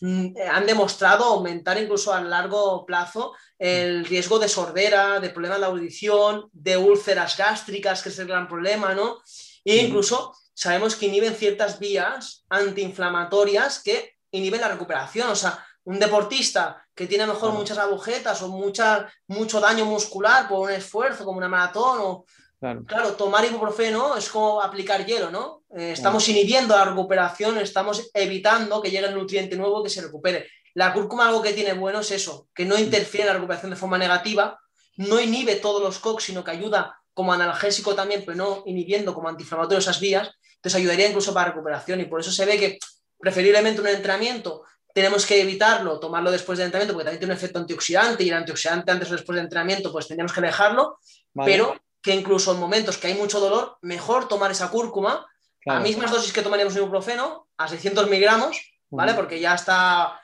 han 0.00 0.66
demostrado 0.66 1.24
aumentar 1.24 1.80
incluso 1.80 2.12
a 2.12 2.20
largo 2.20 2.84
plazo 2.86 3.34
el 3.58 4.04
riesgo 4.04 4.38
de 4.38 4.48
sordera, 4.48 5.20
de 5.20 5.30
problemas 5.30 5.58
de 5.58 5.66
audición, 5.66 6.48
de 6.52 6.76
úlceras 6.76 7.36
gástricas, 7.36 8.02
que 8.02 8.10
es 8.10 8.18
el 8.18 8.28
gran 8.28 8.46
problema, 8.46 8.94
¿no? 8.94 9.18
E 9.64 9.76
incluso 9.76 10.32
sabemos 10.54 10.96
que 10.96 11.06
inhiben 11.06 11.34
ciertas 11.34 11.78
vías 11.78 12.44
antiinflamatorias 12.48 13.82
que 13.82 14.16
inhiben 14.30 14.60
la 14.60 14.68
recuperación. 14.68 15.28
O 15.30 15.36
sea, 15.36 15.64
un 15.84 15.98
deportista 15.98 16.86
que 16.94 17.06
tiene 17.06 17.26
mejor 17.26 17.52
muchas 17.52 17.78
agujetas 17.78 18.42
o 18.42 18.48
mucha, 18.48 19.10
mucho 19.26 19.60
daño 19.60 19.84
muscular 19.84 20.48
por 20.48 20.68
un 20.68 20.70
esfuerzo, 20.70 21.24
como 21.24 21.38
una 21.38 21.48
maratón, 21.48 21.98
o 22.00 22.24
claro, 22.60 23.12
tomar 23.14 23.44
ibuprofeno 23.44 24.16
es 24.16 24.28
como 24.28 24.60
aplicar 24.60 25.04
hielo, 25.06 25.30
¿no? 25.30 25.62
Eh, 25.76 25.92
estamos 25.92 26.28
inhibiendo 26.28 26.76
la 26.76 26.84
recuperación, 26.84 27.58
estamos 27.58 28.10
evitando 28.14 28.82
que 28.82 28.90
llegue 28.90 29.06
el 29.06 29.14
nutriente 29.14 29.56
nuevo 29.56 29.82
que 29.82 29.90
se 29.90 30.02
recupere. 30.02 30.48
La 30.74 30.92
cúrcuma 30.92 31.28
algo 31.28 31.42
que 31.42 31.52
tiene 31.52 31.72
bueno 31.72 32.00
es 32.00 32.10
eso, 32.10 32.48
que 32.54 32.64
no 32.64 32.78
interfiere 32.78 33.22
en 33.22 33.28
la 33.28 33.34
recuperación 33.34 33.70
de 33.70 33.76
forma 33.76 33.98
negativa, 33.98 34.58
no 34.96 35.20
inhibe 35.20 35.56
todos 35.56 35.82
los 35.82 35.98
COX, 35.98 36.24
sino 36.24 36.42
que 36.42 36.50
ayuda 36.50 36.98
como 37.14 37.32
analgésico 37.32 37.94
también, 37.94 38.22
pero 38.24 38.36
no 38.36 38.62
inhibiendo 38.66 39.14
como 39.14 39.28
antiinflamatorio 39.28 39.78
esas 39.78 40.00
vías, 40.00 40.30
entonces 40.56 40.80
ayudaría 40.80 41.08
incluso 41.08 41.32
para 41.32 41.50
recuperación 41.50 42.00
y 42.00 42.04
por 42.06 42.20
eso 42.20 42.32
se 42.32 42.44
ve 42.44 42.58
que 42.58 42.78
preferiblemente 43.18 43.80
un 43.80 43.88
entrenamiento 43.88 44.62
tenemos 44.94 45.26
que 45.26 45.40
evitarlo, 45.40 46.00
tomarlo 46.00 46.30
después 46.30 46.58
del 46.58 46.66
entrenamiento, 46.66 46.94
porque 46.94 47.04
también 47.04 47.20
tiene 47.20 47.32
un 47.32 47.38
efecto 47.38 47.58
antioxidante 47.60 48.24
y 48.24 48.28
el 48.28 48.34
antioxidante 48.34 48.90
antes 48.90 49.08
o 49.10 49.12
después 49.12 49.36
del 49.36 49.44
entrenamiento, 49.44 49.92
pues 49.92 50.08
tenemos 50.08 50.32
que 50.32 50.40
dejarlo, 50.40 50.98
pero 51.44 51.76
que 52.02 52.14
incluso 52.14 52.52
en 52.52 52.60
momentos 52.60 52.96
que 52.96 53.08
hay 53.08 53.14
mucho 53.14 53.40
dolor, 53.40 53.76
mejor 53.82 54.28
tomar 54.28 54.50
esa 54.50 54.70
cúrcuma. 54.70 55.26
A 55.66 55.80
mismas 55.80 56.10
dosis 56.10 56.32
que 56.32 56.40
tomaríamos 56.40 56.74
ibuprofeno, 56.76 57.48
a 57.58 57.68
600 57.68 58.08
miligramos, 58.08 58.56
¿vale? 58.88 59.12
Porque 59.12 59.38
ya 59.38 59.54
está, 59.54 60.18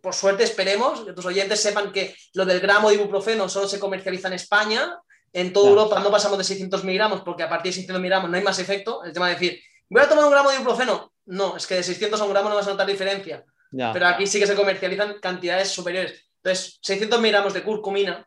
por 0.00 0.14
suerte 0.14 0.42
esperemos 0.44 1.04
que 1.04 1.12
tus 1.12 1.26
oyentes 1.26 1.60
sepan 1.60 1.92
que 1.92 2.16
lo 2.32 2.46
del 2.46 2.60
gramo 2.60 2.88
de 2.88 2.94
ibuprofeno 2.94 3.46
solo 3.48 3.68
se 3.68 3.78
comercializa 3.78 4.28
en 4.28 4.34
España, 4.34 4.98
en 5.32 5.52
toda 5.52 5.68
Europa 5.68 6.00
no 6.00 6.10
pasamos 6.10 6.38
de 6.38 6.44
600 6.44 6.82
miligramos 6.84 7.20
porque 7.20 7.42
a 7.42 7.48
partir 7.48 7.70
de 7.70 7.74
600 7.74 8.00
miligramos 8.00 8.30
no 8.30 8.36
hay 8.38 8.42
más 8.42 8.58
efecto, 8.58 9.04
el 9.04 9.12
tema 9.12 9.28
de 9.28 9.34
decir, 9.34 9.60
voy 9.90 10.02
a 10.02 10.08
tomar 10.08 10.24
un 10.24 10.30
gramo 10.30 10.48
de 10.48 10.56
ibuprofeno, 10.56 11.12
no, 11.26 11.56
es 11.56 11.66
que 11.66 11.74
de 11.74 11.82
600 11.82 12.20
a 12.20 12.24
un 12.24 12.30
gramo 12.30 12.48
no 12.48 12.54
vas 12.54 12.66
a 12.66 12.70
notar 12.70 12.86
diferencia. 12.86 13.44
Pero 13.70 14.06
aquí 14.06 14.26
sí 14.26 14.40
que 14.40 14.46
se 14.46 14.56
comercializan 14.56 15.20
cantidades 15.20 15.68
superiores. 15.68 16.28
Entonces, 16.42 16.78
600 16.82 17.20
miligramos 17.20 17.54
de 17.54 17.62
curcumina, 17.62 18.26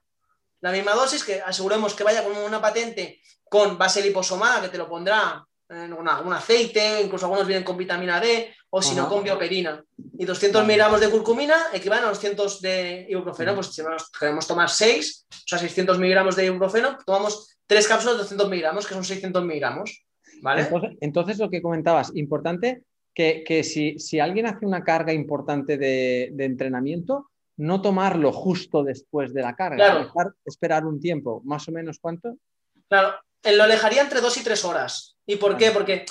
la 0.64 0.72
misma 0.72 0.94
dosis, 0.94 1.24
que 1.26 1.42
aseguremos 1.42 1.94
que 1.94 2.06
vaya 2.06 2.24
con 2.24 2.38
una 2.38 2.62
patente 2.62 3.20
con 3.50 3.78
base 3.78 4.02
liposomada, 4.02 4.62
que 4.62 4.70
te 4.70 4.78
lo 4.78 4.88
pondrá 4.88 5.46
en 5.70 5.92
un 5.92 6.08
aceite, 6.08 7.02
incluso 7.02 7.26
algunos 7.26 7.46
vienen 7.46 7.66
con 7.66 7.78
vitamina 7.78 8.20
D, 8.20 8.54
o 8.70 8.82
si 8.82 8.96
no, 8.96 9.10
con 9.10 9.24
bioperina. 9.24 9.84
Y 10.18 10.24
200 10.24 10.66
miligramos 10.66 11.02
de 11.02 11.10
curcumina 11.10 11.56
equivalen 11.74 12.06
a 12.06 12.10
200 12.10 12.62
de 12.62 13.06
ibuprofeno. 13.10 13.56
Pues 13.56 13.68
si 13.68 13.84
queremos 14.18 14.48
tomar 14.48 14.70
6, 14.70 15.26
o 15.30 15.36
sea, 15.46 15.60
600 15.60 16.00
miligramos 16.00 16.36
de 16.38 16.46
ibuprofeno, 16.46 16.98
tomamos 17.06 17.58
3 17.68 17.88
cápsulas 17.88 18.16
de 18.16 18.22
200 18.24 18.50
miligramos, 18.50 18.88
que 18.88 18.94
son 18.94 19.04
600 19.04 19.44
miligramos. 19.44 20.06
¿vale? 20.42 20.70
Entonces, 21.02 21.40
lo 21.40 21.50
que 21.50 21.62
comentabas, 21.62 22.12
importante 22.16 22.84
que, 23.14 23.64
si, 23.64 24.20
alguien 24.20 24.48
hace 24.48 24.66
una 24.66 24.84
carga 24.84 25.12
importante 25.12 25.78
de, 25.78 26.34
entrenamiento, 26.40 27.32
no 27.58 27.82
tomarlo 27.82 28.32
justo 28.32 28.84
después 28.84 29.34
de 29.34 29.42
la 29.42 29.56
carga, 29.56 30.12
esperar 30.46 30.86
un 30.86 31.00
tiempo, 31.00 31.42
más 31.46 31.68
o 31.68 31.72
menos 31.72 32.00
cuánto. 32.00 32.38
Claro, 32.90 33.16
lo 33.44 33.64
alejaría 33.64 34.02
entre 34.02 34.22
dos 34.22 34.38
y 34.38 34.44
tres 34.44 34.66
horas. 34.66 35.18
¿Y 35.26 35.36
por 35.36 35.58
qué? 35.58 35.72
Porque 35.72 36.06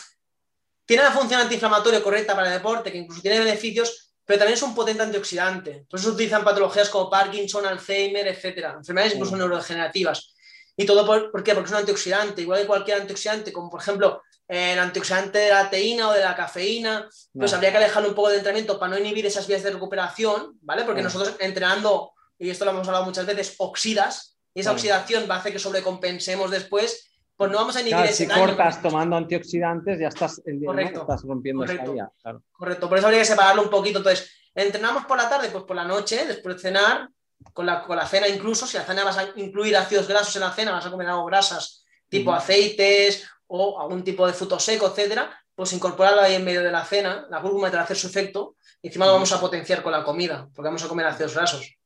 tiene 0.85 1.03
una 1.03 1.13
función 1.13 1.41
antiinflamatoria 1.41 2.03
correcta 2.03 2.35
para 2.35 2.49
el 2.49 2.55
deporte, 2.55 2.93
que 2.93 2.99
incluso 2.99 3.23
tiene 3.23 3.39
beneficios, 3.39 4.15
pero 4.25 4.39
también 4.39 4.57
es 4.57 4.63
un 4.63 4.75
potente 4.75 5.03
antioxidante. 5.03 5.87
Por 5.89 5.99
eso 5.99 6.09
se 6.11 6.15
utilizan 6.15 6.45
patologías 6.45 6.89
como 6.89 7.11
Parkinson, 7.11 7.67
Alzheimer, 7.67 8.27
etcétera, 8.29 8.75
enfermedades 8.79 9.15
incluso 9.15 9.37
neurodegenerativas. 9.37 10.32
¿Y 10.77 10.87
todo 10.87 11.07
por, 11.07 11.43
qué? 11.43 11.55
Porque 11.55 11.67
es 11.67 11.73
un 11.73 11.79
antioxidante, 11.79 12.43
igual 12.43 12.61
que 12.61 12.67
cualquier 12.67 13.01
antioxidante, 13.01 13.53
como 13.53 13.71
por 13.71 13.81
ejemplo 13.81 14.23
el 14.49 14.79
antioxidante 14.79 15.39
de 15.39 15.51
la 15.51 15.71
teína 15.71 16.09
o 16.09 16.13
de 16.13 16.21
la 16.21 16.35
cafeína, 16.37 17.09
pues 17.33 17.55
habría 17.55 17.71
que 17.71 17.79
alejarlo 17.79 18.11
un 18.11 18.15
poco 18.15 18.29
de 18.29 18.37
entrenamiento 18.37 18.79
para 18.79 18.91
no 18.91 18.99
inhibir 18.99 19.25
esas 19.25 19.47
vías 19.47 19.63
de 19.63 19.71
recuperación, 19.71 20.59
¿vale? 20.61 20.85
Porque 20.85 21.03
nosotros 21.03 21.37
entrenando, 21.41 22.13
y 22.39 22.51
esto 22.51 22.65
lo 22.65 22.73
hemos 22.73 22.87
hablado 22.87 23.07
muchas 23.07 23.25
veces, 23.25 23.55
oxidas, 23.59 24.37
y 24.53 24.61
esa 24.61 24.73
oxidación 24.73 25.27
va 25.31 25.37
a 25.37 25.39
hacer 25.39 25.53
que 25.53 25.59
sobrecompensemos 25.59 26.51
después, 26.51 27.13
pues 27.35 27.51
no 27.51 27.57
vamos 27.57 27.77
a 27.77 27.81
inhibir 27.81 28.05
ese 28.05 28.27
Si 28.27 28.31
cortas 28.31 28.83
tomando 28.83 29.17
antioxidantes, 29.17 29.99
ya 29.99 30.09
estás, 30.09 30.43
el 30.45 30.63
correcto, 30.65 31.01
estás 31.03 31.23
rompiendo 31.23 31.63
correcto, 31.63 31.85
esa 31.85 31.93
vía. 31.93 32.11
Correcto, 32.53 32.89
por 32.89 32.99
eso 32.99 33.07
habría 33.07 33.21
que 33.21 33.27
separarlo 33.27 33.63
un 33.63 33.71
poquito. 33.71 33.99
Entonces, 33.99 34.31
entrenamos 34.55 35.07
por 35.07 35.17
la 35.17 35.31
tarde, 35.31 35.49
pues 35.51 35.65
por 35.65 35.77
la 35.77 35.85
noche, 35.85 36.27
después 36.27 36.57
de 36.57 36.63
cenar, 36.63 37.09
con 37.53 37.67
la, 37.67 37.83
con 37.83 37.97
la 37.97 38.07
cena 38.07 38.29
incluso, 38.29 38.67
si 38.67 38.77
la 38.77 38.85
cena 38.85 39.05
vas 39.05 39.19
a 39.19 39.29
incluir 39.37 39.77
ácidos 39.77 40.09
grasos 40.09 40.35
en 40.37 40.43
la 40.43 40.53
cena, 40.53 40.73
vas 40.73 40.87
a 40.87 40.91
comer 40.91 41.09
algo 41.09 41.27
grasas, 41.27 41.85
tipo 42.09 42.33
aceites 42.33 43.27
o 43.47 43.81
algún 43.81 44.03
tipo 44.03 44.27
de 44.27 44.33
fruto 44.33 44.59
seco, 44.59 44.87
etcétera, 44.87 45.31
pues 45.55 45.73
incorporarlo 45.73 46.23
ahí 46.23 46.35
en 46.35 46.45
medio 46.45 46.63
de 46.63 46.71
la 46.71 46.85
cena, 46.85 47.27
la 47.31 47.41
cúrcuma 47.41 47.71
te 47.71 47.77
va 47.77 47.83
a 47.83 47.85
hacer 47.85 47.97
su 47.97 48.07
efecto, 48.07 48.57
y 48.81 48.89
encima 48.89 49.07
lo 49.07 49.13
vamos 49.13 49.33
a 49.33 49.41
potenciar 49.41 49.83
con 49.83 49.93
la 49.93 50.03
comida, 50.03 50.49
porque 50.55 50.69
vamos 50.69 50.85
a 50.85 50.89
comer 50.89 51.07
ácidos 51.07 51.35
grasos. 51.35 51.77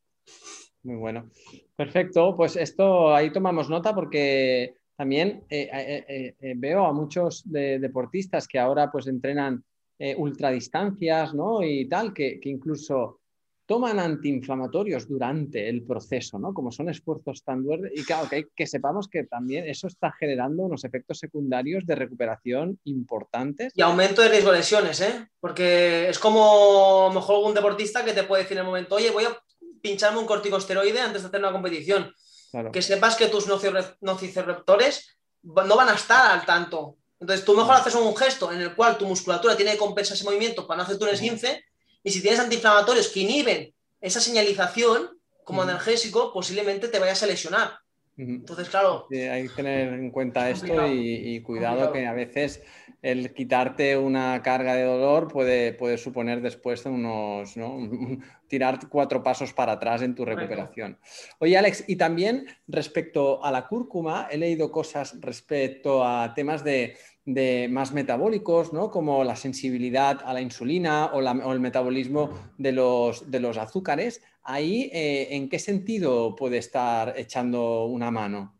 Muy 0.82 0.96
bueno. 0.96 1.30
Perfecto, 1.74 2.34
pues 2.36 2.56
esto 2.56 3.14
ahí 3.14 3.30
tomamos 3.32 3.68
nota 3.68 3.94
porque 3.94 4.76
también 4.96 5.44
eh, 5.50 5.68
eh, 5.72 6.34
eh, 6.40 6.54
veo 6.56 6.86
a 6.86 6.92
muchos 6.92 7.42
deportistas 7.44 8.48
que 8.48 8.58
ahora 8.58 8.90
pues 8.90 9.06
entrenan 9.06 9.62
ultradistancias, 10.16 11.34
¿no? 11.34 11.62
Y 11.62 11.88
tal, 11.88 12.12
que, 12.12 12.38
que 12.38 12.50
incluso 12.50 13.20
toman 13.66 13.98
antiinflamatorios 13.98 15.08
durante 15.08 15.68
el 15.68 15.82
proceso, 15.82 16.38
¿no? 16.38 16.54
Como 16.54 16.70
son 16.70 16.88
esfuerzos 16.88 17.42
tan 17.42 17.64
duros. 17.64 17.90
Y 17.94 18.04
claro, 18.04 18.28
que, 18.28 18.46
que 18.54 18.66
sepamos 18.66 19.08
que 19.08 19.24
también 19.24 19.68
eso 19.68 19.88
está 19.88 20.12
generando 20.12 20.62
unos 20.62 20.84
efectos 20.84 21.18
secundarios 21.18 21.84
de 21.84 21.96
recuperación 21.96 22.78
importantes. 22.84 23.72
Y 23.74 23.82
aumento 23.82 24.22
de 24.22 24.28
riesgo 24.28 24.52
de 24.52 24.58
lesiones, 24.58 25.00
¿eh? 25.00 25.28
Porque 25.40 26.08
es 26.08 26.18
como 26.18 27.10
mejor 27.12 27.44
un 27.44 27.54
deportista 27.54 28.04
que 28.04 28.12
te 28.12 28.22
puede 28.22 28.44
decir 28.44 28.56
en 28.56 28.62
el 28.62 28.66
momento, 28.66 28.94
oye, 28.94 29.10
voy 29.10 29.24
a 29.24 29.36
pincharme 29.82 30.20
un 30.20 30.26
corticosteroide 30.26 31.00
antes 31.00 31.22
de 31.22 31.28
hacer 31.28 31.40
una 31.40 31.52
competición. 31.52 32.12
Que 32.72 32.80
sepas 32.80 33.16
que 33.16 33.26
tus 33.26 33.46
nociceptores 34.00 35.18
no 35.42 35.76
van 35.76 35.88
a 35.90 35.94
estar 35.94 36.30
al 36.30 36.46
tanto. 36.46 36.96
Entonces, 37.20 37.44
tú 37.44 37.54
mejor 37.54 37.74
haces 37.74 37.94
un 37.94 38.16
gesto 38.16 38.50
en 38.50 38.60
el 38.60 38.74
cual 38.74 38.96
tu 38.96 39.06
musculatura 39.06 39.56
tiene 39.56 39.72
que 39.72 39.78
compensar 39.78 40.16
ese 40.16 40.24
movimiento 40.24 40.66
para 40.66 40.78
no 40.78 40.84
hacer 40.84 40.96
un 41.02 41.08
esguince 41.08 41.64
y 42.06 42.12
si 42.12 42.22
tienes 42.22 42.38
antiinflamatorios 42.38 43.08
que 43.08 43.20
inhiben 43.20 43.74
esa 44.00 44.20
señalización 44.20 45.18
como 45.42 45.62
analgésico, 45.62 46.32
posiblemente 46.32 46.86
te 46.86 47.00
vayas 47.00 47.20
a 47.24 47.26
lesionar. 47.26 47.70
Entonces, 48.16 48.68
claro. 48.68 49.08
hay 49.10 49.48
que 49.48 49.54
tener 49.56 49.92
en 49.92 50.12
cuenta 50.12 50.48
esto 50.48 50.86
y, 50.86 51.40
cuidado 51.42 51.92
que 51.92 52.06
a 52.06 52.12
veces 52.12 52.62
el 53.02 53.34
quitarte 53.34 53.96
una 53.96 54.40
carga 54.42 54.74
de 54.76 54.84
dolor 54.84 55.26
puede, 55.26 55.72
puede 55.72 55.98
suponer 55.98 56.40
después 56.42 56.86
unos, 56.86 57.56
¿no? 57.56 57.76
tirar 58.48 58.78
cuatro 58.88 59.24
pasos 59.24 59.52
para 59.52 59.72
atrás 59.72 60.00
en 60.02 60.14
tu 60.14 60.24
recuperación. 60.24 60.98
Oye, 61.40 61.58
Alex, 61.58 61.84
y 61.88 61.96
también 61.96 62.46
respecto 62.68 63.44
a 63.44 63.50
la 63.50 63.66
cúrcuma, 63.66 64.28
he 64.30 64.38
leído 64.38 64.70
cosas 64.70 65.20
respecto 65.20 66.04
a 66.06 66.32
temas 66.34 66.62
de, 66.62 66.96
más 67.26 67.92
metabólicos, 67.92 68.72
¿no? 68.72 68.90
como 68.90 69.24
la 69.24 69.34
sensibilidad 69.34 70.20
a 70.24 70.32
la 70.32 70.40
insulina 70.40 71.06
o, 71.06 71.20
el 71.52 71.60
metabolismo 71.60 72.30
de 72.56 72.72
los, 72.72 73.30
de 73.30 73.40
los 73.40 73.56
azúcares. 73.56 74.22
Ahí, 74.44 74.88
eh, 74.92 75.28
¿en 75.32 75.48
qué 75.48 75.58
sentido 75.58 76.36
puede 76.36 76.58
estar 76.58 77.14
echando 77.16 77.86
una 77.86 78.12
mano? 78.12 78.54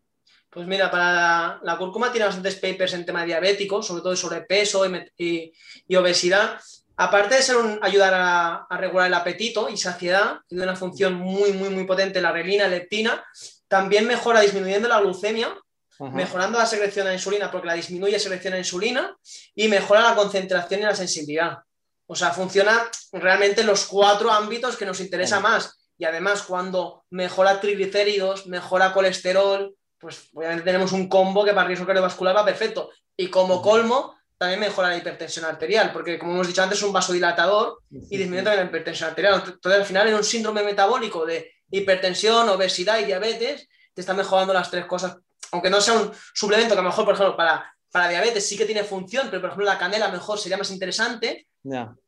Pues 0.49 0.67
mira, 0.67 0.91
para 0.91 1.59
la, 1.61 1.77
cúrcuma 1.77 2.11
tiene 2.11 2.25
bastantes 2.25 2.55
papers 2.55 2.93
en 2.93 3.05
tema 3.05 3.23
diabético, 3.23 3.81
sobre 3.81 4.01
todo 4.01 4.15
sobre 4.15 4.41
peso 4.41 4.83
y, 5.17 5.53
obesidad 5.95 6.59
aparte 6.97 7.35
de 7.35 7.43
ser 7.43 7.57
ayudar 7.81 8.13
a, 8.15 8.77
regular 8.77 9.07
el 9.07 9.13
apetito 9.13 9.69
y 9.69 9.77
saciedad, 9.77 10.39
tiene 10.47 10.63
una 10.63 10.75
función 10.75 11.13
muy, 11.13 11.53
muy, 11.53 11.69
muy 11.69 11.85
potente 11.85 12.19
la 12.21 12.31
relina, 12.31 12.67
leptina, 12.67 13.23
también 13.67 14.07
mejora 14.07 14.41
disminuyendo 14.41 14.87
la 14.87 14.99
glucemia, 14.99 15.55
mejorando 15.99 16.59
la 16.59 16.65
secreción 16.65 17.07
de 17.07 17.13
insulina 17.13 17.51
porque 17.51 17.67
la 17.67 17.73
disminuye 17.73 18.13
la 18.13 18.19
secreción 18.19 18.53
de 18.53 18.59
insulina 18.59 19.15
y 19.55 19.67
mejora 19.67 20.01
la 20.01 20.15
concentración 20.15 20.81
y 20.81 20.83
la 20.83 20.95
sensibilidad. 20.95 21.57
O 22.05 22.15
sea, 22.15 22.31
funciona 22.31 22.89
realmente 23.11 23.61
en 23.61 23.67
los 23.67 23.85
cuatro 23.85 24.31
ámbitos 24.31 24.77
que 24.77 24.85
nos 24.85 24.99
interesa 24.99 25.39
más. 25.39 25.77
Y 25.97 26.05
además, 26.05 26.43
cuando 26.43 27.05
mejora 27.09 27.59
triglicéridos, 27.59 28.47
mejora 28.47 28.93
colesterol, 28.93 29.75
pues 29.99 30.29
obviamente 30.33 30.63
tenemos 30.63 30.91
un 30.91 31.09
combo 31.09 31.43
que 31.43 31.53
para 31.53 31.67
riesgo 31.67 31.85
cardiovascular 31.85 32.35
va 32.35 32.45
perfecto. 32.45 32.91
Y 33.15 33.27
como 33.29 33.61
colmo, 33.61 34.15
también 34.37 34.59
mejora 34.59 34.89
la 34.89 34.97
hipertensión 34.97 35.45
arterial, 35.45 35.91
porque 35.91 36.19
como 36.19 36.33
hemos 36.33 36.47
dicho 36.47 36.61
antes, 36.61 36.77
es 36.77 36.83
un 36.83 36.93
vasodilatador 36.93 37.81
y 37.89 38.17
disminuye 38.17 38.43
también 38.43 38.63
la 38.63 38.69
hipertensión 38.69 39.09
arterial. 39.09 39.43
Entonces, 39.45 39.81
al 39.81 39.85
final, 39.85 40.07
en 40.07 40.15
un 40.15 40.23
síndrome 40.23 40.63
metabólico 40.63 41.25
de 41.25 41.51
hipertensión, 41.71 42.47
obesidad 42.47 42.99
y 42.99 43.05
diabetes, 43.05 43.67
te 43.93 44.01
está 44.01 44.13
mejorando 44.13 44.53
las 44.53 44.69
tres 44.69 44.85
cosas. 44.85 45.17
Aunque 45.51 45.69
no 45.69 45.81
sea 45.81 45.95
un 45.95 46.11
suplemento 46.33 46.73
que 46.73 46.79
a 46.79 46.83
lo 46.83 46.89
mejor, 46.89 47.05
por 47.05 47.13
ejemplo, 47.13 47.37
para, 47.37 47.73
para 47.91 48.09
diabetes 48.09 48.47
sí 48.47 48.57
que 48.57 48.65
tiene 48.65 48.83
función, 48.83 49.27
pero 49.29 49.41
por 49.41 49.49
ejemplo 49.49 49.65
la 49.65 49.77
canela 49.77 50.09
mejor 50.09 50.37
sería 50.39 50.57
más 50.57 50.71
interesante. 50.71 51.47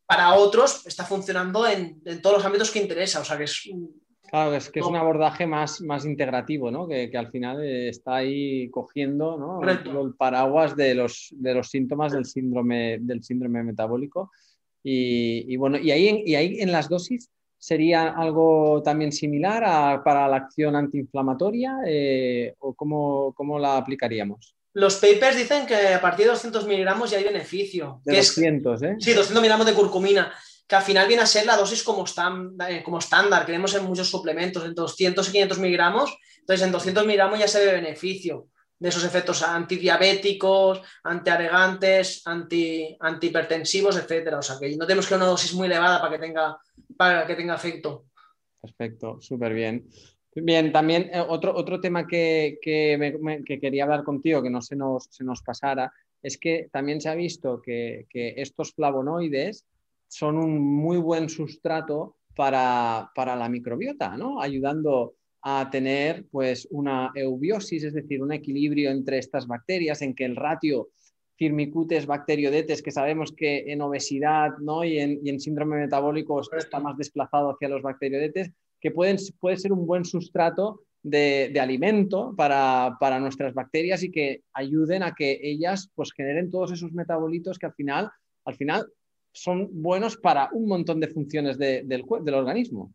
Para 0.06 0.34
otros 0.36 0.86
está 0.86 1.06
funcionando 1.06 1.68
en, 1.68 2.02
en, 2.06 2.22
todos 2.22 2.38
los 2.38 2.46
ámbitos 2.46 2.72
que 2.72 2.80
interesa. 2.80 3.20
O 3.20 3.26
sea 3.26 3.38
que 3.38 3.44
es 3.44 3.70
Claro, 4.30 4.54
es 4.54 4.70
que 4.70 4.80
es 4.80 4.86
un 4.86 4.96
abordaje 4.96 5.48
más, 5.48 5.82
más 5.82 6.06
integrativo, 6.06 6.70
¿no? 6.70 6.88
Que, 6.88 7.10
al 7.16 7.32
final 7.32 7.64
eh, 7.64 7.90
está 7.90 8.18
ahí 8.18 8.70
cogiendo 8.70 9.38
¿no? 9.38 9.60
el, 9.68 10.14
paraguas 10.14 10.76
de 10.76 10.94
los, 10.94 11.30
de 11.32 11.56
los 11.56 11.70
síntomas 11.70 12.12
del 12.12 12.26
síndrome, 12.26 13.00
del 13.02 13.24
síndrome 13.24 13.64
metabólico. 13.64 14.32
Y, 14.84 15.58
bueno, 15.58 15.78
y 15.78 15.92
ahí, 15.92 16.24
y 16.26 16.36
ahí 16.36 16.62
en 16.62 16.72
las 16.72 16.90
dosis 16.90 17.30
sería 17.60 18.10
algo 18.10 18.82
también 18.82 19.12
similar 19.12 20.02
para 20.04 20.28
la 20.28 20.38
acción 20.38 20.76
antiinflamatoria 20.76 21.80
eh, 21.86 22.56
o 22.60 22.74
cómo, 22.74 23.34
cómo, 23.36 23.60
la 23.60 23.78
aplicaríamos? 23.78 24.56
Los 24.74 24.96
papers 24.96 25.36
dicen 25.36 25.68
que 25.68 25.94
a 25.94 26.02
partir 26.02 26.26
de 26.26 26.32
200 26.32 26.66
miligramos 26.66 27.12
ya 27.12 27.18
hay 27.18 27.26
beneficio. 27.26 28.02
De 28.06 28.16
200, 28.16 28.84
¿eh? 28.84 28.96
Sí, 29.00 29.14
200 29.14 29.36
miligramos 29.42 29.66
de 29.66 29.74
curcumina 29.74 30.32
que 30.70 30.76
al 30.76 30.84
final 30.84 31.08
viene 31.08 31.24
a 31.24 31.26
ser 31.26 31.48
la 31.48 31.58
dosis 31.58 31.82
como, 31.82 32.06
eh, 32.68 32.84
como 32.84 33.00
estándar, 33.00 33.44
que 33.44 33.52
vemos 33.52 33.74
en 33.74 33.84
muchos 33.84 34.08
suplementos, 34.08 34.64
en 34.64 34.76
200 34.76 35.28
y 35.28 35.32
500 35.32 35.58
miligramos, 35.58 36.16
entonces 36.42 36.64
en 36.64 36.72
200 36.72 37.06
miligramos 37.08 37.40
ya 37.40 37.48
se 37.48 37.66
ve 37.66 37.72
beneficio 37.72 38.50
de 38.78 38.90
esos 38.90 39.04
efectos 39.04 39.42
antidiabéticos, 39.42 40.82
antiaregantes, 41.04 42.22
anti, 42.26 42.96
antihipertensivos, 43.00 43.98
etcétera. 43.98 44.38
O 44.38 44.42
sea 44.44 44.58
que 44.60 44.76
no 44.78 44.86
tenemos 44.86 45.08
que 45.08 45.16
una 45.16 45.26
dosis 45.26 45.54
muy 45.54 45.66
elevada 45.66 46.00
para 46.00 46.14
que 46.14 46.20
tenga 46.20 46.58
para 47.00 47.26
que 47.26 47.36
tenga 47.36 47.56
efecto. 47.56 48.08
Perfecto, 48.60 49.22
súper 49.22 49.54
bien. 49.54 49.88
Bien, 50.36 50.70
también 50.74 51.10
eh, 51.14 51.24
otro, 51.26 51.56
otro 51.56 51.80
tema 51.80 52.06
que, 52.06 52.60
quería 52.62 53.84
hablar 53.86 54.04
contigo, 54.04 54.44
que 54.44 54.50
no 54.50 54.62
se 54.62 54.76
nos, 54.76 55.06
se 55.10 55.24
nos 55.24 55.42
pasara, 55.42 55.94
es 56.22 56.38
que 56.38 56.68
también 56.74 57.00
se 57.00 57.08
ha 57.08 57.16
visto 57.16 57.62
que, 57.62 58.06
estos 58.12 58.74
flavonoides 58.74 59.66
son 60.10 60.38
un 60.38 60.60
muy 60.60 60.98
buen 60.98 61.30
sustrato 61.30 62.18
para, 62.36 63.10
la 63.16 63.48
microbiota, 63.50 64.18
¿no? 64.18 64.42
Ayudando 64.42 65.16
a 65.42 65.70
tener 65.72 66.26
pues 66.30 66.68
una 66.70 67.12
eubiosis, 67.16 67.86
es 67.86 67.94
decir, 67.94 68.22
un 68.22 68.34
equilibrio 68.34 68.92
entre 68.92 69.20
estas 69.20 69.48
bacterias, 69.48 70.02
en 70.02 70.14
que 70.14 70.26
el 70.26 70.36
ratio 70.36 70.90
firmicutes 71.40 72.06
bacteriodetes, 72.06 72.84
que 72.84 72.92
sabemos 72.92 73.32
que 73.32 73.72
en 73.72 73.82
obesidad 73.82 74.58
¿no? 74.60 74.84
y, 74.84 75.00
en, 75.00 75.22
y 75.24 75.30
en 75.30 75.40
síndrome 75.40 75.78
metabólico 75.78 76.42
está 76.58 76.82
más 76.82 76.98
desplazado 76.98 77.52
hacia 77.52 77.70
los 77.70 77.82
bacteriodetes, 77.82 78.52
que 78.82 78.92
pueden, 78.92 79.18
puede 79.40 79.56
ser 79.56 79.72
un 79.72 79.88
buen 79.88 80.04
sustrato 80.04 80.82
de, 81.02 81.58
alimento 81.62 82.36
para, 82.36 83.20
nuestras 83.22 83.54
bacterias 83.54 84.04
y 84.04 84.12
que 84.12 84.44
ayuden 84.54 85.02
a 85.02 85.16
que 85.16 85.40
ellas 85.42 85.90
pues, 85.96 86.12
generen 86.12 86.52
todos 86.52 86.74
esos 86.74 86.92
metabolitos 86.92 87.58
que 87.58 87.68
al 87.68 87.74
final, 87.74 88.12
al 88.44 88.56
final 88.56 88.92
son 89.32 89.70
buenos 89.72 90.18
para 90.18 90.50
un 90.52 90.68
montón 90.68 91.00
de 91.00 91.08
funciones 91.08 91.58
del, 91.58 91.88
del 91.88 92.34
organismo. 92.34 92.94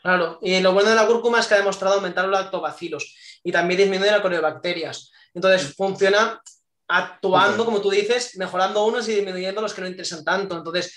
Claro, 0.00 0.38
y 0.40 0.58
lo 0.60 0.72
bueno 0.72 0.88
de 0.88 0.96
la 0.96 1.06
cúrcuma 1.06 1.40
es 1.40 1.46
que 1.46 1.54
ha 1.54 1.58
demostrado 1.58 1.96
aumentar 1.96 2.26
los 2.26 2.40
lactobacilos 2.40 3.40
y 3.42 3.52
también 3.52 3.80
disminuir 3.80 4.10
la 4.10 4.40
bacterias. 4.40 5.12
Entonces, 5.34 5.74
funciona 5.74 6.40
actuando, 6.88 7.64
como 7.64 7.80
tú 7.80 7.90
dices, 7.90 8.36
mejorando 8.36 8.84
unos 8.84 9.08
y 9.08 9.14
disminuyendo 9.14 9.60
los 9.60 9.74
que 9.74 9.80
no 9.80 9.86
interesan 9.86 10.24
tanto. 10.24 10.56
Entonces, 10.56 10.94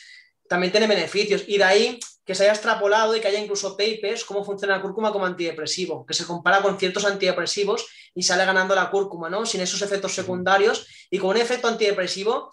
también 0.48 0.72
tiene 0.72 0.88
beneficios. 0.88 1.44
Y 1.48 1.58
de 1.58 1.64
ahí 1.64 2.00
que 2.26 2.36
se 2.36 2.44
haya 2.44 2.52
extrapolado 2.52 3.16
y 3.16 3.22
que 3.22 3.28
haya 3.28 3.40
incluso 3.40 3.78
papers 3.78 4.26
cómo 4.26 4.44
funciona 4.44 4.76
la 4.76 4.82
cúrcuma 4.82 5.14
como 5.14 5.26
antidepresivo, 5.26 6.06
que 6.06 6.14
se 6.14 6.26
compara 6.26 6.62
con 6.62 6.78
ciertos 6.78 7.06
antidepresivos 7.06 7.88
y 8.14 8.24
sale 8.24 8.44
ganando 8.44 8.76
la 8.76 8.90
cúrcuma, 8.90 9.30
¿no? 9.30 9.46
Sin 9.46 9.62
esos 9.62 9.82
efectos 9.82 10.14
secundarios 10.14 10.88
y 11.10 11.20
con 11.20 11.30
un 11.30 11.38
efecto 11.38 11.70
antidepresivo 11.70 12.52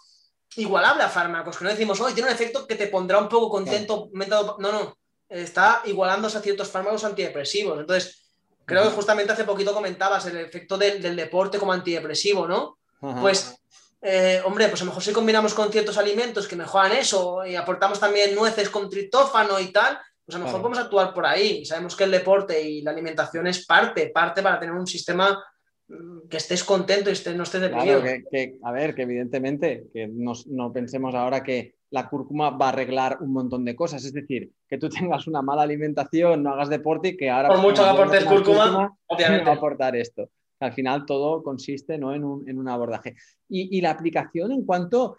igualable 0.56 1.02
a 1.02 1.08
fármacos, 1.08 1.56
que 1.56 1.64
no 1.64 1.70
decimos, 1.70 2.00
hoy 2.00 2.12
tiene 2.12 2.28
un 2.28 2.34
efecto 2.34 2.66
que 2.66 2.76
te 2.76 2.86
pondrá 2.86 3.18
un 3.18 3.28
poco 3.28 3.50
contento. 3.50 4.08
No, 4.12 4.58
no, 4.58 4.96
está 5.28 5.82
igualándose 5.86 6.38
a 6.38 6.42
ciertos 6.42 6.70
fármacos 6.70 7.04
antidepresivos. 7.04 7.80
Entonces, 7.80 8.30
creo 8.64 8.84
que 8.84 8.90
justamente 8.90 9.32
hace 9.32 9.44
poquito 9.44 9.74
comentabas 9.74 10.26
el 10.26 10.36
efecto 10.36 10.78
del, 10.78 11.16
deporte 11.16 11.58
como 11.58 11.72
antidepresivo, 11.72 12.46
¿no? 12.46 12.78
Pues 13.20 13.60
eh, 14.06 14.42
hombre, 14.44 14.68
pues 14.68 14.82
a 14.82 14.84
lo 14.84 14.90
mejor 14.90 15.02
si 15.02 15.12
combinamos 15.12 15.54
con 15.54 15.72
ciertos 15.72 15.96
alimentos 15.96 16.46
que 16.46 16.56
mejoran 16.56 16.92
eso 16.92 17.44
y 17.46 17.56
aportamos 17.56 17.98
también 17.98 18.34
nueces 18.34 18.68
con 18.68 18.90
tritófano 18.90 19.58
y 19.58 19.72
tal, 19.72 19.96
pues 20.24 20.36
a 20.36 20.38
lo 20.38 20.44
mejor 20.44 20.60
podemos 20.60 20.84
actuar 20.84 21.14
por 21.14 21.24
ahí. 21.24 21.60
Y 21.62 21.64
sabemos 21.64 21.96
que 21.96 22.04
el 22.04 22.10
deporte 22.10 22.60
y 22.60 22.82
la 22.82 22.90
alimentación 22.90 23.46
es 23.46 23.64
parte, 23.64 24.08
parte 24.08 24.42
para 24.42 24.60
tener 24.60 24.74
un 24.74 24.86
sistema 24.86 25.42
mm, 25.88 26.28
que 26.28 26.36
estés 26.36 26.64
contento 26.64 27.10
y 27.10 27.34
no 27.34 27.44
estés 27.44 27.62
deprimido. 27.62 28.02
Claro, 28.02 28.22
que, 28.30 28.58
a 28.62 28.72
ver, 28.72 28.94
que 28.94 29.02
evidentemente, 29.02 29.86
que 29.92 30.06
no 30.08 30.72
pensemos 30.72 31.14
ahora 31.14 31.42
que 31.42 31.76
la 31.88 32.08
cúrcuma 32.08 32.50
va 32.50 32.66
a 32.66 32.70
arreglar 32.70 33.18
un 33.20 33.32
montón 33.32 33.64
de 33.64 33.74
cosas. 33.74 34.04
Es 34.04 34.12
decir, 34.12 34.50
que 34.68 34.76
tú 34.76 34.88
tengas 34.90 35.26
una 35.26 35.40
mala 35.40 35.62
alimentación, 35.62 36.42
no 36.42 36.52
hagas 36.52 36.68
deporte 36.68 37.08
y 37.08 37.16
que 37.16 37.30
ahora... 37.30 37.48
Por 37.48 37.58
mucho 37.58 37.82
que 37.82 37.88
aportes 37.88 38.24
cúrcuma, 38.24 38.94
obviamente. 39.06 39.46
Va 39.46 39.52
a 39.52 39.56
aportar 39.56 39.96
esto 39.96 40.28
al 40.64 40.72
final 40.72 41.04
todo 41.04 41.42
consiste 41.42 41.98
¿no? 41.98 42.14
en, 42.14 42.24
un, 42.24 42.68
abordaje. 42.68 43.16
Y, 43.48 43.80
la 43.80 43.90
aplicación 43.90 44.50
en 44.50 44.64
cuanto, 44.64 45.16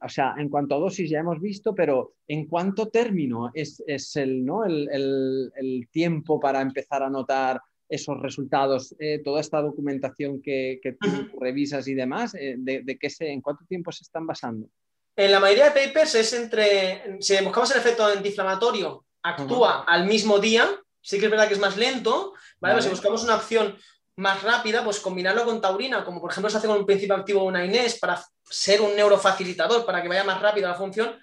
o 0.00 0.08
sea, 0.08 0.34
en 0.36 0.48
cuanto 0.48 0.74
a 0.74 0.78
dosis 0.78 1.08
ya 1.08 1.20
hemos 1.20 1.40
visto, 1.40 1.74
pero 1.74 2.14
en 2.26 2.46
cuánto 2.46 2.88
término 2.88 3.50
es, 3.54 3.80
el, 4.16 4.44
¿no? 4.44 4.64
el, 4.64 5.88
tiempo 5.90 6.40
para 6.40 6.60
empezar 6.60 7.02
a 7.02 7.10
notar 7.10 7.60
esos 7.88 8.20
resultados, 8.20 8.94
eh, 8.98 9.20
toda 9.24 9.40
esta 9.40 9.62
documentación 9.62 10.42
que, 10.42 10.80
tú 11.00 11.38
revisas 11.40 11.86
y 11.86 11.94
demás, 11.94 12.34
eh, 12.34 12.56
de, 12.58 12.98
qué 12.98 13.08
se, 13.08 13.30
¿en 13.30 13.40
cuánto 13.40 13.64
tiempo 13.66 13.92
se 13.92 14.02
están 14.02 14.26
basando? 14.26 14.68
En 15.16 15.30
la 15.30 15.40
mayoría 15.40 15.70
de 15.70 15.86
papers 15.86 16.14
es 16.16 16.32
entre, 16.32 17.16
si 17.20 17.36
buscamos 17.42 17.70
el 17.70 17.78
efecto 17.78 18.04
antiinflamatorio, 18.04 19.06
actúa 19.22 19.84
al 19.84 20.06
mismo 20.06 20.38
día, 20.38 20.68
sí 21.00 21.18
que 21.18 21.26
es 21.26 21.30
verdad 21.30 21.48
que 21.48 21.54
es 21.54 21.60
más 21.60 21.76
lento, 21.76 22.34
¿vale? 22.60 22.82
si 22.82 22.88
buscamos 22.88 23.24
una 23.24 23.36
opción 23.36 23.76
más 24.18 24.42
rápida, 24.42 24.82
pues 24.82 24.98
combinarlo 24.98 25.44
con 25.44 25.60
taurina, 25.60 26.04
como 26.04 26.20
por 26.20 26.32
ejemplo 26.32 26.50
se 26.50 26.58
hace 26.58 26.66
con 26.66 26.78
un 26.78 26.86
principio 26.86 27.14
activo 27.14 27.42
de 27.42 27.46
una 27.46 27.64
Inés 27.64 27.98
para 28.00 28.20
ser 28.42 28.80
un 28.80 28.96
neurofacilitador, 28.96 29.86
para 29.86 30.02
que 30.02 30.08
vaya 30.08 30.24
más 30.24 30.42
rápida 30.42 30.68
la 30.68 30.74
función, 30.74 31.16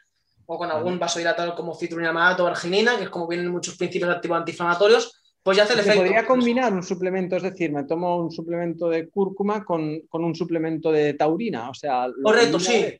o 0.46 0.58
con 0.58 0.72
algún 0.72 0.98
vasodilatador 0.98 1.56
como 1.56 1.76
citrulinamato 1.76 2.46
o 2.46 2.48
arginina, 2.48 2.96
que 2.98 3.04
es 3.04 3.10
como 3.10 3.28
vienen 3.28 3.50
muchos 3.50 3.76
principios 3.76 4.10
activos 4.10 4.38
antiinflamatorios, 4.38 5.22
pues 5.44 5.58
ya 5.58 5.64
hace 5.64 5.74
el 5.74 5.80
efecto. 5.80 6.00
podría 6.00 6.26
combinar 6.26 6.74
un 6.74 6.84
suplemento, 6.84 7.36
es 7.36 7.44
decir, 7.44 7.74
me 7.74 7.84
tomo 7.84 8.16
un 8.18 8.32
suplemento 8.32 8.88
de 8.88 9.10
cúrcuma 9.10 9.66
con, 9.66 10.02
un 10.10 10.36
suplemento 10.36 10.90
de 10.90 11.16
taurina, 11.16 11.70
o 11.70 11.74
sea... 11.74 12.08
Correcto, 12.24 12.62
sí. 12.62 12.98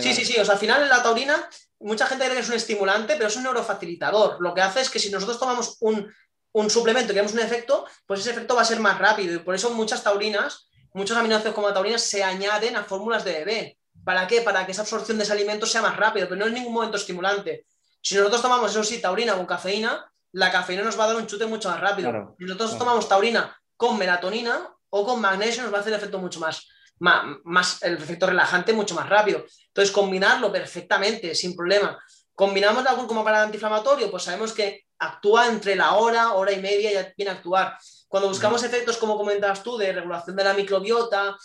sí, 0.00 0.12
sí, 0.12 0.24
sí, 0.26 0.38
o 0.38 0.44
sea, 0.44 0.54
al 0.54 0.60
final 0.60 0.86
la 0.86 1.02
taurina, 1.02 1.34
mucha 1.78 2.06
gente 2.06 2.24
cree 2.26 2.36
que 2.36 2.42
es 2.42 2.48
un 2.50 2.56
estimulante, 2.56 3.14
pero 3.16 3.28
es 3.28 3.36
un 3.36 3.44
neurofacilitador. 3.44 4.36
Lo 4.40 4.52
que 4.52 4.60
hace 4.60 4.82
es 4.82 4.90
que 4.90 4.98
si 4.98 5.10
nosotros 5.10 5.40
tomamos 5.40 5.78
un 5.80 6.06
un 6.52 6.70
suplemento 6.70 7.12
y 7.12 7.14
queremos 7.14 7.32
un 7.32 7.40
efecto, 7.40 7.86
pues 8.06 8.20
ese 8.20 8.30
efecto 8.30 8.54
va 8.54 8.62
a 8.62 8.64
ser 8.64 8.80
más 8.80 8.98
rápido. 8.98 9.34
Y 9.34 9.38
por 9.38 9.54
eso 9.54 9.70
muchas 9.70 10.02
taurinas, 10.02 10.68
muchos 10.92 11.16
aminoácidos 11.16 11.54
como 11.54 11.72
taurinas 11.72 12.02
se 12.02 12.24
añaden 12.24 12.76
a 12.76 12.84
fórmulas 12.84 13.24
de 13.24 13.32
bebé. 13.32 13.78
¿Para 14.04 14.26
qué? 14.26 14.40
Para 14.40 14.66
que 14.66 14.72
esa 14.72 14.82
absorción 14.82 15.18
de 15.18 15.24
ese 15.24 15.32
alimento 15.32 15.66
sea 15.66 15.82
más 15.82 15.96
rápido, 15.96 16.28
pero 16.28 16.38
no 16.38 16.46
es 16.46 16.52
ningún 16.52 16.72
momento 16.72 16.96
estimulante. 16.96 17.66
Si 18.02 18.16
nosotros 18.16 18.42
tomamos, 18.42 18.70
eso 18.70 18.82
sí, 18.82 19.00
taurina 19.00 19.34
con 19.34 19.46
cafeína, 19.46 20.10
la 20.32 20.50
cafeína 20.50 20.82
nos 20.82 20.98
va 20.98 21.04
a 21.04 21.06
dar 21.08 21.16
un 21.16 21.26
chute 21.26 21.46
mucho 21.46 21.68
más 21.68 21.80
rápido. 21.80 22.34
si 22.38 22.44
nosotros 22.44 22.78
tomamos 22.78 23.08
taurina 23.08 23.56
con 23.76 23.98
melatonina 23.98 24.74
o 24.88 25.04
con 25.04 25.20
magnesio, 25.20 25.62
nos 25.62 25.72
va 25.72 25.78
a 25.78 25.80
hacer 25.80 25.92
el 25.92 25.98
efecto 25.98 26.18
mucho 26.18 26.40
más, 26.40 26.66
más, 26.98 27.24
más, 27.44 27.82
el 27.82 27.94
efecto 27.94 28.26
relajante 28.26 28.72
mucho 28.72 28.94
más 28.94 29.08
rápido. 29.08 29.44
Entonces, 29.68 29.92
combinarlo 29.92 30.50
perfectamente, 30.50 31.34
sin 31.34 31.54
problema. 31.54 31.98
Combinamos 32.34 32.84
la 32.84 32.94
como 32.94 33.22
para 33.24 33.38
el 33.38 33.44
antiinflamatorio, 33.44 34.10
pues 34.10 34.22
sabemos 34.22 34.52
que 34.52 34.84
actúa 34.98 35.48
entre 35.48 35.76
la 35.76 35.94
hora, 35.94 36.34
hora 36.34 36.52
y 36.52 36.60
media, 36.60 36.92
ya 36.92 37.12
viene 37.16 37.32
a 37.32 37.34
actuar. 37.34 37.76
Cuando 38.08 38.28
buscamos 38.28 38.62
efectos, 38.62 38.96
como 38.96 39.16
comentabas 39.16 39.62
tú, 39.62 39.76
de 39.78 39.92
regulación 39.92 40.36
de 40.36 40.44
la 40.44 40.54
microbiota, 40.54 41.36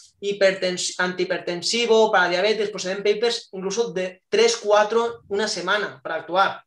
antihipertensivo, 0.98 2.12
para 2.12 2.30
diabetes, 2.30 2.70
pues 2.70 2.84
se 2.84 2.94
ven 2.94 3.04
papers 3.04 3.50
incluso 3.52 3.92
de 3.92 4.24
3, 4.30 4.58
4, 4.64 5.24
una 5.30 5.48
semana 5.48 6.00
para 6.04 6.16
actuar. 6.16 6.66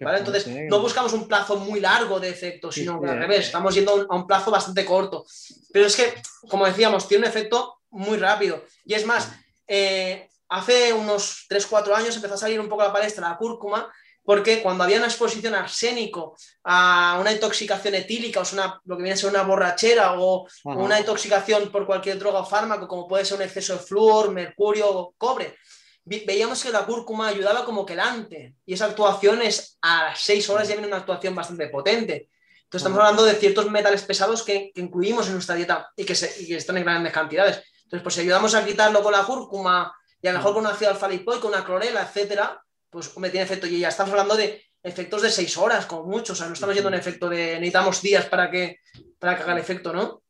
Entonces, 0.00 0.48
no 0.48 0.80
buscamos 0.80 1.12
un 1.12 1.28
plazo 1.28 1.56
muy 1.56 1.80
largo 1.80 2.18
de 2.18 2.28
efectos, 2.28 2.74
sino 2.74 3.00
que 3.00 3.08
al 3.08 3.18
revés, 3.18 3.46
estamos 3.46 3.74
yendo 3.74 4.06
a 4.08 4.16
un 4.16 4.26
plazo 4.26 4.50
bastante 4.50 4.84
corto. 4.84 5.24
Pero 5.72 5.86
es 5.86 5.94
que, 5.94 6.14
como 6.48 6.66
decíamos, 6.66 7.06
tiene 7.06 7.24
un 7.24 7.30
efecto 7.30 7.80
muy 7.90 8.18
rápido. 8.18 8.64
Y 8.84 8.94
es 8.94 9.06
más, 9.06 9.30
eh, 9.68 10.28
hace 10.54 10.92
unos 10.92 11.46
3, 11.48 11.66
4 11.66 11.96
años 11.96 12.16
empezó 12.16 12.34
a 12.34 12.38
salir 12.38 12.60
un 12.60 12.68
poco 12.68 12.82
a 12.82 12.86
la 12.86 12.92
palestra 12.92 13.28
la 13.28 13.36
cúrcuma 13.36 13.92
porque 14.24 14.62
cuando 14.62 14.84
había 14.84 14.96
una 14.96 15.06
exposición 15.06 15.54
a 15.54 15.60
arsénico, 15.60 16.34
a 16.62 17.18
una 17.20 17.30
intoxicación 17.30 17.94
etílica, 17.94 18.40
o 18.40 18.44
sea, 18.44 18.80
lo 18.84 18.96
que 18.96 19.02
viene 19.02 19.14
a 19.14 19.18
ser 19.18 19.28
una 19.28 19.42
borrachera 19.42 20.18
o 20.18 20.46
una 20.64 20.98
intoxicación 20.98 21.70
por 21.70 21.84
cualquier 21.84 22.18
droga 22.18 22.40
o 22.40 22.46
fármaco, 22.46 22.88
como 22.88 23.06
puede 23.06 23.26
ser 23.26 23.36
un 23.36 23.42
exceso 23.42 23.74
de 23.74 23.80
flúor, 23.80 24.30
mercurio 24.30 24.88
o 24.90 25.14
cobre, 25.18 25.58
veíamos 26.04 26.62
que 26.62 26.70
la 26.70 26.86
cúrcuma 26.86 27.28
ayudaba 27.28 27.66
como 27.66 27.84
quelante 27.84 28.54
y 28.64 28.74
esa 28.74 28.86
actuación 28.86 29.42
es 29.42 29.76
a 29.82 30.04
las 30.04 30.20
seis 30.20 30.48
horas 30.48 30.68
ya 30.68 30.74
viene 30.74 30.88
una 30.88 30.98
actuación 30.98 31.34
bastante 31.34 31.68
potente. 31.68 32.30
Entonces 32.62 32.86
estamos 32.86 32.98
hablando 33.00 33.24
de 33.24 33.34
ciertos 33.34 33.70
metales 33.70 34.02
pesados 34.02 34.42
que, 34.42 34.72
incluimos 34.76 35.26
en 35.26 35.34
nuestra 35.34 35.54
dieta 35.54 35.90
y 35.96 36.04
que, 36.04 36.14
se, 36.14 36.42
y 36.42 36.46
que, 36.46 36.56
están 36.56 36.78
en 36.78 36.84
grandes 36.84 37.12
cantidades. 37.12 37.62
Entonces, 37.84 38.02
pues 38.02 38.14
si 38.14 38.22
ayudamos 38.22 38.54
a 38.54 38.64
quitarlo 38.64 39.02
con 39.02 39.12
la 39.12 39.22
cúrcuma 39.22 39.94
y 40.24 40.26
a 40.28 40.32
lo 40.32 40.38
mejor 40.38 40.54
con 40.54 40.64
un 40.64 40.70
ácido 40.70 40.90
alfa 40.90 41.06
lipoico, 41.06 41.48
una 41.48 41.62
clorela, 41.62 42.00
etcétera, 42.00 42.58
pues 42.88 43.14
me 43.18 43.28
tiene 43.28 43.44
efecto. 43.44 43.66
Y 43.66 43.80
ya 43.80 43.88
estamos 43.88 44.10
hablando 44.12 44.34
de 44.34 44.58
efectos 44.82 45.20
de 45.20 45.28
seis 45.28 45.58
horas, 45.58 45.84
como 45.84 46.04
mucho. 46.04 46.32
O 46.32 46.36
sea, 46.36 46.46
no 46.46 46.54
estamos 46.54 46.74
yendo 46.74 46.88
un 46.88 46.94
efecto 46.94 47.28
de 47.28 47.56
necesitamos 47.56 48.00
días 48.00 48.24
para 48.24 48.50
que, 48.50 48.78
para 49.18 49.36
que 49.36 49.42
haga 49.42 49.52
el 49.52 49.58
efecto, 49.58 49.92
¿no? 49.92 50.22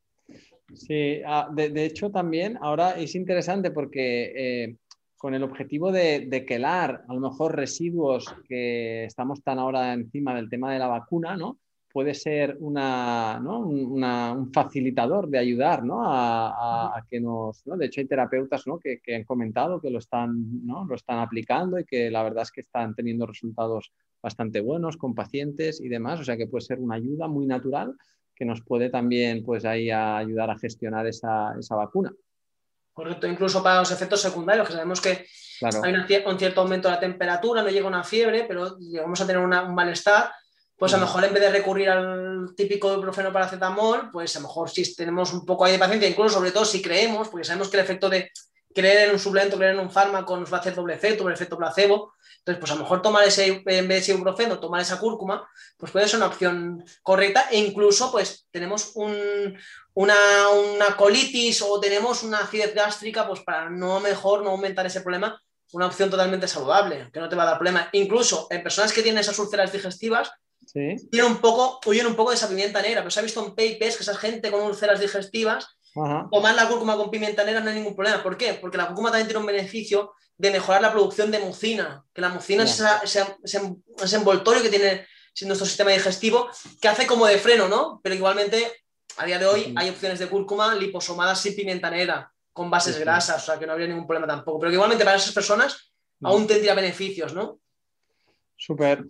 Sí, 0.74 1.20
ah, 1.24 1.48
de, 1.52 1.84
hecho 1.84 2.10
también 2.10 2.58
ahora 2.60 2.98
es 2.98 3.14
interesante 3.14 3.70
porque 3.70 4.32
eh, 4.64 4.76
con 5.16 5.32
el 5.32 5.44
objetivo 5.44 5.92
de, 5.92 6.26
de, 6.26 6.44
quelar 6.44 7.04
a 7.08 7.14
lo 7.14 7.20
mejor 7.20 7.54
residuos 7.54 8.34
que 8.48 9.04
estamos 9.04 9.44
tan 9.44 9.60
ahora 9.60 9.92
encima 9.92 10.34
del 10.34 10.50
tema 10.50 10.72
de 10.72 10.80
la 10.80 10.88
vacuna, 10.88 11.36
¿no? 11.36 11.58
Puede 11.94 12.12
ser 12.12 12.56
una, 12.58 13.38
un 13.40 14.50
facilitador 14.52 15.28
de 15.28 15.38
ayudar 15.38 15.84
¿no? 15.84 16.02
a, 16.04 17.00
que 17.08 17.20
nos... 17.20 17.62
De 17.64 17.86
hecho, 17.86 18.00
hay 18.00 18.08
terapeutas 18.08 18.64
que, 18.82 19.14
han 19.14 19.22
comentado 19.22 19.80
que 19.80 19.90
lo 19.90 20.00
están, 20.00 20.66
¿no? 20.66 20.84
lo 20.86 20.96
están 20.96 21.20
aplicando 21.20 21.78
y 21.78 21.84
que 21.84 22.10
la 22.10 22.24
verdad 22.24 22.42
es 22.42 22.50
que 22.50 22.62
están 22.62 22.96
teniendo 22.96 23.26
resultados 23.26 23.92
bastante 24.20 24.60
buenos 24.60 24.96
con 24.96 25.14
pacientes 25.14 25.80
y 25.80 25.88
demás. 25.88 26.18
O 26.18 26.24
sea 26.24 26.36
que 26.36 26.48
puede 26.48 26.64
ser 26.64 26.80
una 26.80 26.96
ayuda 26.96 27.28
muy 27.28 27.46
natural 27.46 27.94
que 28.34 28.44
nos 28.44 28.60
puede 28.62 28.90
también 28.90 29.44
pues, 29.44 29.64
ahí 29.64 29.88
ayudar 29.92 30.50
a 30.50 30.58
gestionar 30.58 31.06
esa, 31.06 31.54
vacuna. 31.70 32.12
Correcto, 32.92 33.28
incluso 33.28 33.62
para 33.62 33.78
los 33.78 33.92
efectos 33.92 34.20
secundarios, 34.20 34.66
que 34.66 34.72
sabemos 34.72 35.00
que 35.00 35.26
hay 35.62 35.94
un 36.26 36.38
cierto 36.38 36.60
aumento 36.60 36.88
de 36.88 36.94
la 36.94 37.00
temperatura, 37.00 37.62
no 37.62 37.68
llega 37.68 37.86
una 37.86 38.02
fiebre, 38.02 38.46
pero 38.48 38.76
llegamos 38.78 39.20
a 39.20 39.26
tener 39.28 39.40
un 39.40 39.74
malestar 39.76 40.32
pues 40.76 40.92
a 40.92 40.96
lo 40.96 41.06
mejor 41.06 41.24
en 41.24 41.34
vez 41.34 41.42
de 41.42 41.50
recurrir 41.50 41.88
al 41.88 42.54
típico 42.56 42.92
ibuprofeno 42.92 43.32
paracetamol, 43.32 44.10
pues 44.10 44.34
a 44.36 44.40
lo 44.40 44.48
mejor 44.48 44.70
si 44.70 44.94
tenemos 44.94 45.32
un 45.32 45.44
poco 45.44 45.64
ahí 45.64 45.72
de 45.72 45.78
paciencia, 45.78 46.08
incluso 46.08 46.36
sobre 46.36 46.50
todo 46.50 46.64
si 46.64 46.82
creemos, 46.82 47.28
porque 47.28 47.44
sabemos 47.44 47.68
que 47.68 47.76
el 47.76 47.84
efecto 47.84 48.08
de 48.08 48.30
creer 48.74 49.08
en 49.08 49.14
un 49.14 49.18
suplente, 49.18 49.56
creer 49.56 49.74
en 49.74 49.80
un 49.80 49.90
fármaco 49.90 50.36
nos 50.36 50.52
va 50.52 50.58
a 50.58 50.60
hacer 50.60 50.74
doble 50.74 50.94
efecto, 50.94 51.26
el 51.26 51.34
efecto 51.34 51.56
placebo. 51.56 52.14
Entonces, 52.38 52.60
pues 52.60 52.72
a 52.72 52.74
lo 52.74 52.82
mejor 52.82 53.00
tomar 53.00 53.24
ese, 53.24 53.46
en 53.46 53.64
vez 53.64 53.88
de 53.88 53.96
ese 53.98 54.12
ibuprofeno, 54.12 54.58
tomar 54.58 54.82
esa 54.82 54.98
cúrcuma, 54.98 55.48
pues 55.78 55.92
puede 55.92 56.08
ser 56.08 56.18
una 56.18 56.26
opción 56.26 56.84
correcta 57.02 57.46
e 57.50 57.58
incluso 57.58 58.10
pues 58.10 58.46
tenemos 58.50 58.92
un, 58.96 59.56
una, 59.94 60.14
una, 60.74 60.96
colitis 60.96 61.62
o 61.62 61.80
tenemos 61.80 62.22
una 62.22 62.40
acidez 62.40 62.74
gástrica, 62.74 63.26
pues 63.26 63.40
para 63.40 63.70
no 63.70 64.00
mejor 64.00 64.42
no 64.42 64.50
aumentar 64.50 64.84
ese 64.84 65.00
problema, 65.00 65.40
una 65.72 65.86
opción 65.86 66.10
totalmente 66.10 66.48
saludable, 66.48 67.08
que 67.12 67.20
no 67.20 67.28
te 67.28 67.36
va 67.36 67.44
a 67.44 67.46
dar 67.46 67.58
problema. 67.58 67.88
Incluso 67.92 68.48
en 68.50 68.62
personas 68.62 68.92
que 68.92 69.02
tienen 69.02 69.20
esas 69.20 69.38
úlceras 69.38 69.72
digestivas, 69.72 70.30
¿Sí? 70.66 70.96
un 71.20 71.36
poco, 71.38 71.80
huyen 71.86 72.06
un 72.06 72.16
poco 72.16 72.30
de 72.30 72.36
esa 72.36 72.48
pimienta 72.48 72.82
negra, 72.82 73.00
pero 73.00 73.10
se 73.10 73.20
ha 73.20 73.22
visto 73.22 73.44
en 73.44 73.50
papers 73.50 73.96
que 73.96 74.02
esa 74.02 74.16
gente 74.16 74.50
con 74.50 74.62
úlceras 74.62 75.00
digestivas 75.00 75.76
Tomar 75.94 76.56
la 76.56 76.68
cúrcuma 76.68 76.96
con 76.96 77.10
pimienta 77.10 77.44
negra 77.44 77.60
no 77.60 77.70
hay 77.70 77.76
ningún 77.76 77.94
problema. 77.94 78.22
¿Por 78.22 78.36
qué? 78.36 78.54
Porque 78.54 78.76
la 78.76 78.88
cúrcuma 78.88 79.10
también 79.10 79.28
tiene 79.28 79.40
un 79.40 79.46
beneficio 79.46 80.14
de 80.36 80.50
mejorar 80.50 80.82
la 80.82 80.90
producción 80.90 81.30
de 81.30 81.38
mucina, 81.38 82.04
que 82.12 82.20
la 82.20 82.30
mucina 82.30 82.64
es 82.64 82.82
ese, 83.04 84.16
envoltorio 84.16 84.60
que 84.60 84.70
tiene 84.70 85.06
nuestro 85.42 85.66
sistema 85.66 85.92
digestivo, 85.92 86.48
que 86.80 86.88
hace 86.88 87.06
como 87.06 87.26
de 87.26 87.38
freno, 87.38 87.68
¿no? 87.68 88.00
Pero 88.02 88.16
igualmente, 88.16 88.84
a 89.18 89.24
día 89.24 89.38
de 89.38 89.46
hoy, 89.46 89.72
hay 89.76 89.88
opciones 89.88 90.18
de 90.18 90.28
cúrcuma 90.28 90.74
liposomadas 90.74 91.40
sin 91.40 91.54
pimienta 91.54 91.88
negra, 91.90 92.32
con 92.52 92.68
bases 92.70 92.98
grasas, 92.98 93.40
o 93.42 93.46
sea 93.46 93.58
que 93.58 93.66
no 93.66 93.72
habría 93.72 93.86
ningún 93.86 94.06
problema 94.06 94.26
tampoco. 94.26 94.58
Pero 94.58 94.70
que 94.70 94.74
igualmente 94.74 95.04
para 95.04 95.16
esas 95.16 95.32
personas 95.32 95.92
aún 96.22 96.48
tendría 96.48 96.74
beneficios, 96.74 97.34
¿no? 97.34 97.60
Súper. 98.56 99.04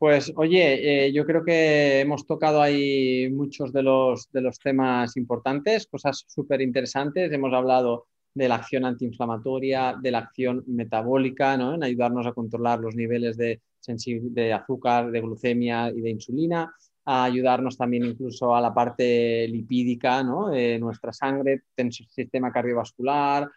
Pues 0.00 0.32
oye, 0.36 1.08
eh, 1.08 1.12
yo 1.12 1.26
creo 1.26 1.44
que 1.44 2.00
hemos 2.00 2.26
tocado 2.26 2.62
ahí 2.62 3.28
muchos 3.30 3.70
de 3.70 3.82
los, 3.82 4.32
de 4.32 4.40
los 4.40 4.58
temas 4.58 5.14
importantes, 5.18 5.86
cosas 5.86 6.24
súper 6.26 6.62
interesantes. 6.62 7.30
Hemos 7.30 7.52
hablado 7.52 8.06
de 8.32 8.48
la 8.48 8.54
acción 8.54 8.86
antiinflamatoria, 8.86 9.94
de 10.00 10.10
la 10.10 10.20
acción 10.20 10.64
metabólica, 10.68 11.58
¿no? 11.58 11.74
en 11.74 11.84
ayudarnos 11.84 12.26
a 12.26 12.32
controlar 12.32 12.80
los 12.80 12.94
niveles 12.96 13.36
de, 13.36 13.60
de 13.86 14.52
azúcar, 14.54 15.10
de 15.10 15.20
glucemia 15.20 15.90
y 15.90 16.00
de 16.00 16.08
insulina, 16.08 16.74
a 17.04 17.24
ayudarnos 17.24 17.76
también 17.76 18.06
incluso 18.06 18.54
a 18.56 18.62
la 18.62 18.72
parte 18.72 19.46
lipídica 19.48 20.22
¿no? 20.22 20.48
de 20.48 20.78
nuestra 20.78 21.12
sangre, 21.12 21.64
sistema 22.08 22.50
cardiovascular, 22.50 23.50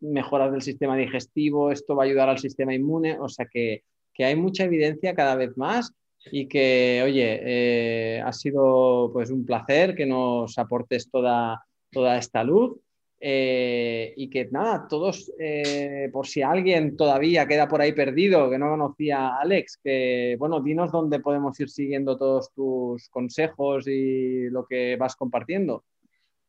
mejoras 0.00 0.50
del 0.50 0.62
sistema 0.62 0.96
digestivo, 0.96 1.70
esto 1.70 1.94
va 1.94 2.04
a 2.04 2.06
ayudar 2.06 2.30
al 2.30 2.38
sistema 2.38 2.72
inmune, 2.74 3.18
o 3.20 3.28
sea 3.28 3.44
que 3.44 3.84
que 4.20 4.26
hay 4.26 4.36
mucha 4.36 4.64
evidencia 4.64 5.14
cada 5.14 5.34
vez 5.34 5.56
más 5.56 5.94
y 6.30 6.46
que, 6.46 7.00
oye, 7.02 7.40
eh, 7.42 8.20
ha 8.22 8.30
sido 8.34 9.08
pues 9.14 9.30
un 9.30 9.46
placer 9.46 9.94
que 9.94 10.04
nos 10.04 10.58
aportes 10.58 11.10
toda, 11.10 11.64
toda 11.90 12.18
esta 12.18 12.44
luz. 12.44 12.76
Eh, 13.18 14.12
y 14.18 14.28
que 14.28 14.48
nada, 14.50 14.86
todos, 14.86 15.32
eh, 15.38 16.10
por 16.12 16.26
si 16.26 16.42
alguien 16.42 16.98
todavía 16.98 17.46
queda 17.46 17.66
por 17.66 17.80
ahí 17.80 17.92
perdido, 17.92 18.50
que 18.50 18.58
no 18.58 18.68
conocía 18.68 19.28
a 19.28 19.40
Alex, 19.40 19.78
que 19.82 20.36
bueno, 20.38 20.60
dinos 20.60 20.92
dónde 20.92 21.20
podemos 21.20 21.58
ir 21.58 21.70
siguiendo 21.70 22.18
todos 22.18 22.50
tus 22.52 23.08
consejos 23.08 23.86
y 23.88 24.50
lo 24.50 24.66
que 24.66 24.96
vas 24.96 25.16
compartiendo. 25.16 25.84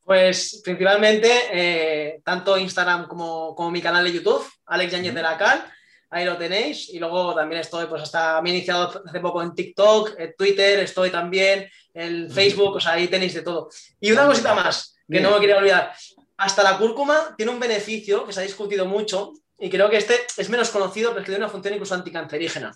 Pues 0.04 0.62
principalmente 0.62 2.20
tanto 2.26 2.58
Instagram 2.58 3.08
como, 3.08 3.56
como, 3.56 3.72
mi 3.72 3.82
canal 3.82 4.04
de 4.04 4.12
YouTube, 4.12 4.44
Alex 4.66 4.92
Yáñez 4.92 5.14
de 5.14 5.22
la 5.22 5.38
Cal 5.38 5.64
ahí 6.12 6.26
lo 6.26 6.38
tenéis. 6.38 6.89
Y 6.89 7.00
luego 7.00 7.34
también 7.34 7.62
estoy, 7.62 7.88
pues 7.88 8.04
hasta 8.04 8.41
me 8.41 8.52
he 8.52 8.54
iniciado 8.54 9.02
hace 9.04 9.19
poco 9.19 9.41
en 9.41 9.56
TikTok, 9.56 10.19
en 10.19 10.36
Twitter, 10.38 10.80
estoy 10.80 11.10
también 11.10 11.67
en 11.93 12.30
Facebook, 12.30 12.76
o 12.76 12.80
sea, 12.80 12.93
ahí 12.93 13.08
tenéis 13.08 13.34
de 13.34 13.41
todo. 13.41 13.69
Y 14.00 14.12
una 14.12 14.28
cosita 14.28 14.54
más, 14.54 14.95
que 15.10 15.19
no 15.19 15.32
me 15.32 15.39
quería 15.39 15.58
olvidar. 15.58 15.93
Hasta 16.38 16.63
la 16.63 16.78
cúrcuma 16.78 17.34
tiene 17.38 17.52
un 17.52 17.60
beneficio 17.60 18.26
que 18.26 18.34
se 18.34 18.41
ha 18.41 18.43
discutido 18.43 18.86
mucho 18.86 19.34
y 19.60 19.69
creo 19.69 19.89
que 19.89 19.97
este 19.97 20.15
es 20.38 20.50
menos 20.50 20.69
conocido, 20.69 21.10
pero 21.10 21.21
es 21.21 21.26
que 21.26 21.32
tiene 21.32 21.45
una 21.45 21.52
función 21.52 21.74
incluso 21.74 21.95
anticancerígena. 21.95 22.76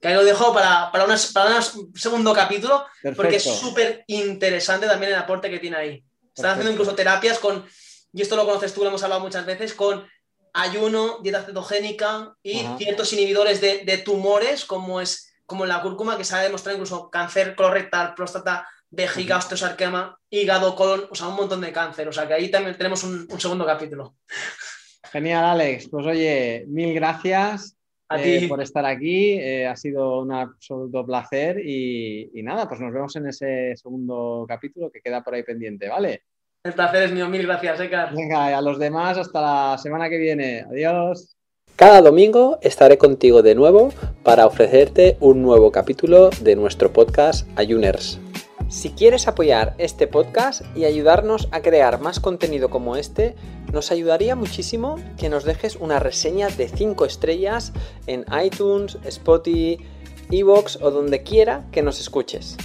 Que 0.00 0.08
ahí 0.08 0.14
lo 0.14 0.24
dejo 0.24 0.52
para, 0.52 0.90
para, 0.90 1.04
un 1.04 1.16
segundo 1.94 2.34
capítulo, 2.34 2.84
porque 3.16 3.36
es 3.36 3.44
súper 3.44 4.04
interesante 4.08 4.86
también 4.86 5.12
el 5.12 5.18
aporte 5.18 5.48
que 5.48 5.60
tiene 5.60 5.76
ahí. 5.76 6.04
Están 6.34 6.52
haciendo 6.52 6.72
incluso 6.72 6.94
terapias 6.94 7.38
con, 7.38 7.64
y 8.12 8.20
esto 8.20 8.36
lo 8.36 8.44
conoces 8.44 8.74
tú, 8.74 8.82
lo 8.82 8.88
hemos 8.88 9.02
hablado 9.02 9.22
muchas 9.22 9.46
veces, 9.46 9.74
con 9.74 10.06
ayuno, 10.52 11.18
dieta 11.22 11.42
cetogénica 11.42 12.34
y 12.42 12.64
ciertos 12.78 13.12
inhibidores 13.12 13.60
de, 13.60 14.02
tumores, 14.04 14.64
como 14.64 15.00
es 15.00 15.34
como 15.46 15.66
la 15.66 15.82
cúrcuma, 15.82 16.16
que 16.16 16.24
se 16.24 16.34
ha 16.34 16.40
demostrado 16.40 16.76
incluso 16.76 17.10
cáncer 17.10 17.54
colorectal, 17.54 18.14
próstata, 18.14 18.66
vejiga, 18.90 19.38
osteosarquema, 19.38 20.18
hígado, 20.30 20.74
colon, 20.74 21.06
o 21.10 21.14
sea, 21.14 21.28
un 21.28 21.36
montón 21.36 21.60
de 21.60 21.72
cáncer. 21.72 22.08
O 22.08 22.12
sea, 22.12 22.26
que 22.26 22.34
ahí 22.34 22.50
también 22.50 22.76
tenemos 22.76 23.02
un, 23.04 23.28
segundo 23.38 23.66
capítulo. 23.66 24.14
Genial, 25.10 25.44
Alex. 25.44 25.88
Pues 25.90 26.06
oye, 26.06 26.64
mil 26.68 26.94
gracias 26.94 27.76
eh, 28.16 28.48
por 28.48 28.62
estar 28.62 28.86
aquí. 28.86 29.32
Eh, 29.32 29.66
ha 29.66 29.76
sido 29.76 30.20
un 30.20 30.32
absoluto 30.32 31.04
placer 31.04 31.58
y, 31.62 32.30
y 32.32 32.42
nada, 32.42 32.68
pues 32.68 32.80
nos 32.80 32.92
vemos 32.92 33.14
en 33.16 33.26
ese 33.26 33.74
segundo 33.76 34.46
capítulo 34.48 34.90
que 34.90 35.00
queda 35.02 35.22
por 35.22 35.34
ahí 35.34 35.42
pendiente, 35.42 35.88
¿vale? 35.88 36.22
El 36.64 36.74
placer 36.74 37.02
es 37.02 37.12
mío, 37.12 37.28
mil 37.28 37.44
gracias, 37.44 37.80
Eckhart. 37.80 38.14
Venga, 38.14 38.48
y 38.48 38.54
a 38.54 38.60
los 38.60 38.78
demás 38.78 39.18
hasta 39.18 39.40
la 39.40 39.78
semana 39.78 40.08
que 40.08 40.16
viene. 40.16 40.60
Adiós. 40.60 41.34
Cada 41.74 42.00
domingo 42.00 42.58
estaré 42.62 42.98
contigo 42.98 43.42
de 43.42 43.56
nuevo 43.56 43.92
para 44.22 44.46
ofrecerte 44.46 45.16
un 45.18 45.42
nuevo 45.42 45.72
capítulo 45.72 46.30
de 46.40 46.54
nuestro 46.54 46.92
podcast 46.92 47.48
Ayuners. 47.58 48.20
Si 48.68 48.90
quieres 48.90 49.26
apoyar 49.26 49.74
este 49.78 50.06
podcast 50.06 50.62
y 50.76 50.84
ayudarnos 50.84 51.48
a 51.50 51.62
crear 51.62 52.00
más 52.00 52.20
contenido 52.20 52.70
como 52.70 52.94
este, 52.94 53.34
nos 53.72 53.90
ayudaría 53.90 54.36
muchísimo 54.36 55.00
que 55.18 55.28
nos 55.28 55.42
dejes 55.42 55.74
una 55.74 55.98
reseña 55.98 56.46
de 56.46 56.68
5 56.68 57.04
estrellas 57.06 57.72
en 58.06 58.24
iTunes, 58.40 58.98
Spotify, 59.04 59.78
Evox 60.30 60.78
o 60.80 60.92
donde 60.92 61.24
quiera 61.24 61.64
que 61.72 61.82
nos 61.82 61.98
escuches. 61.98 62.56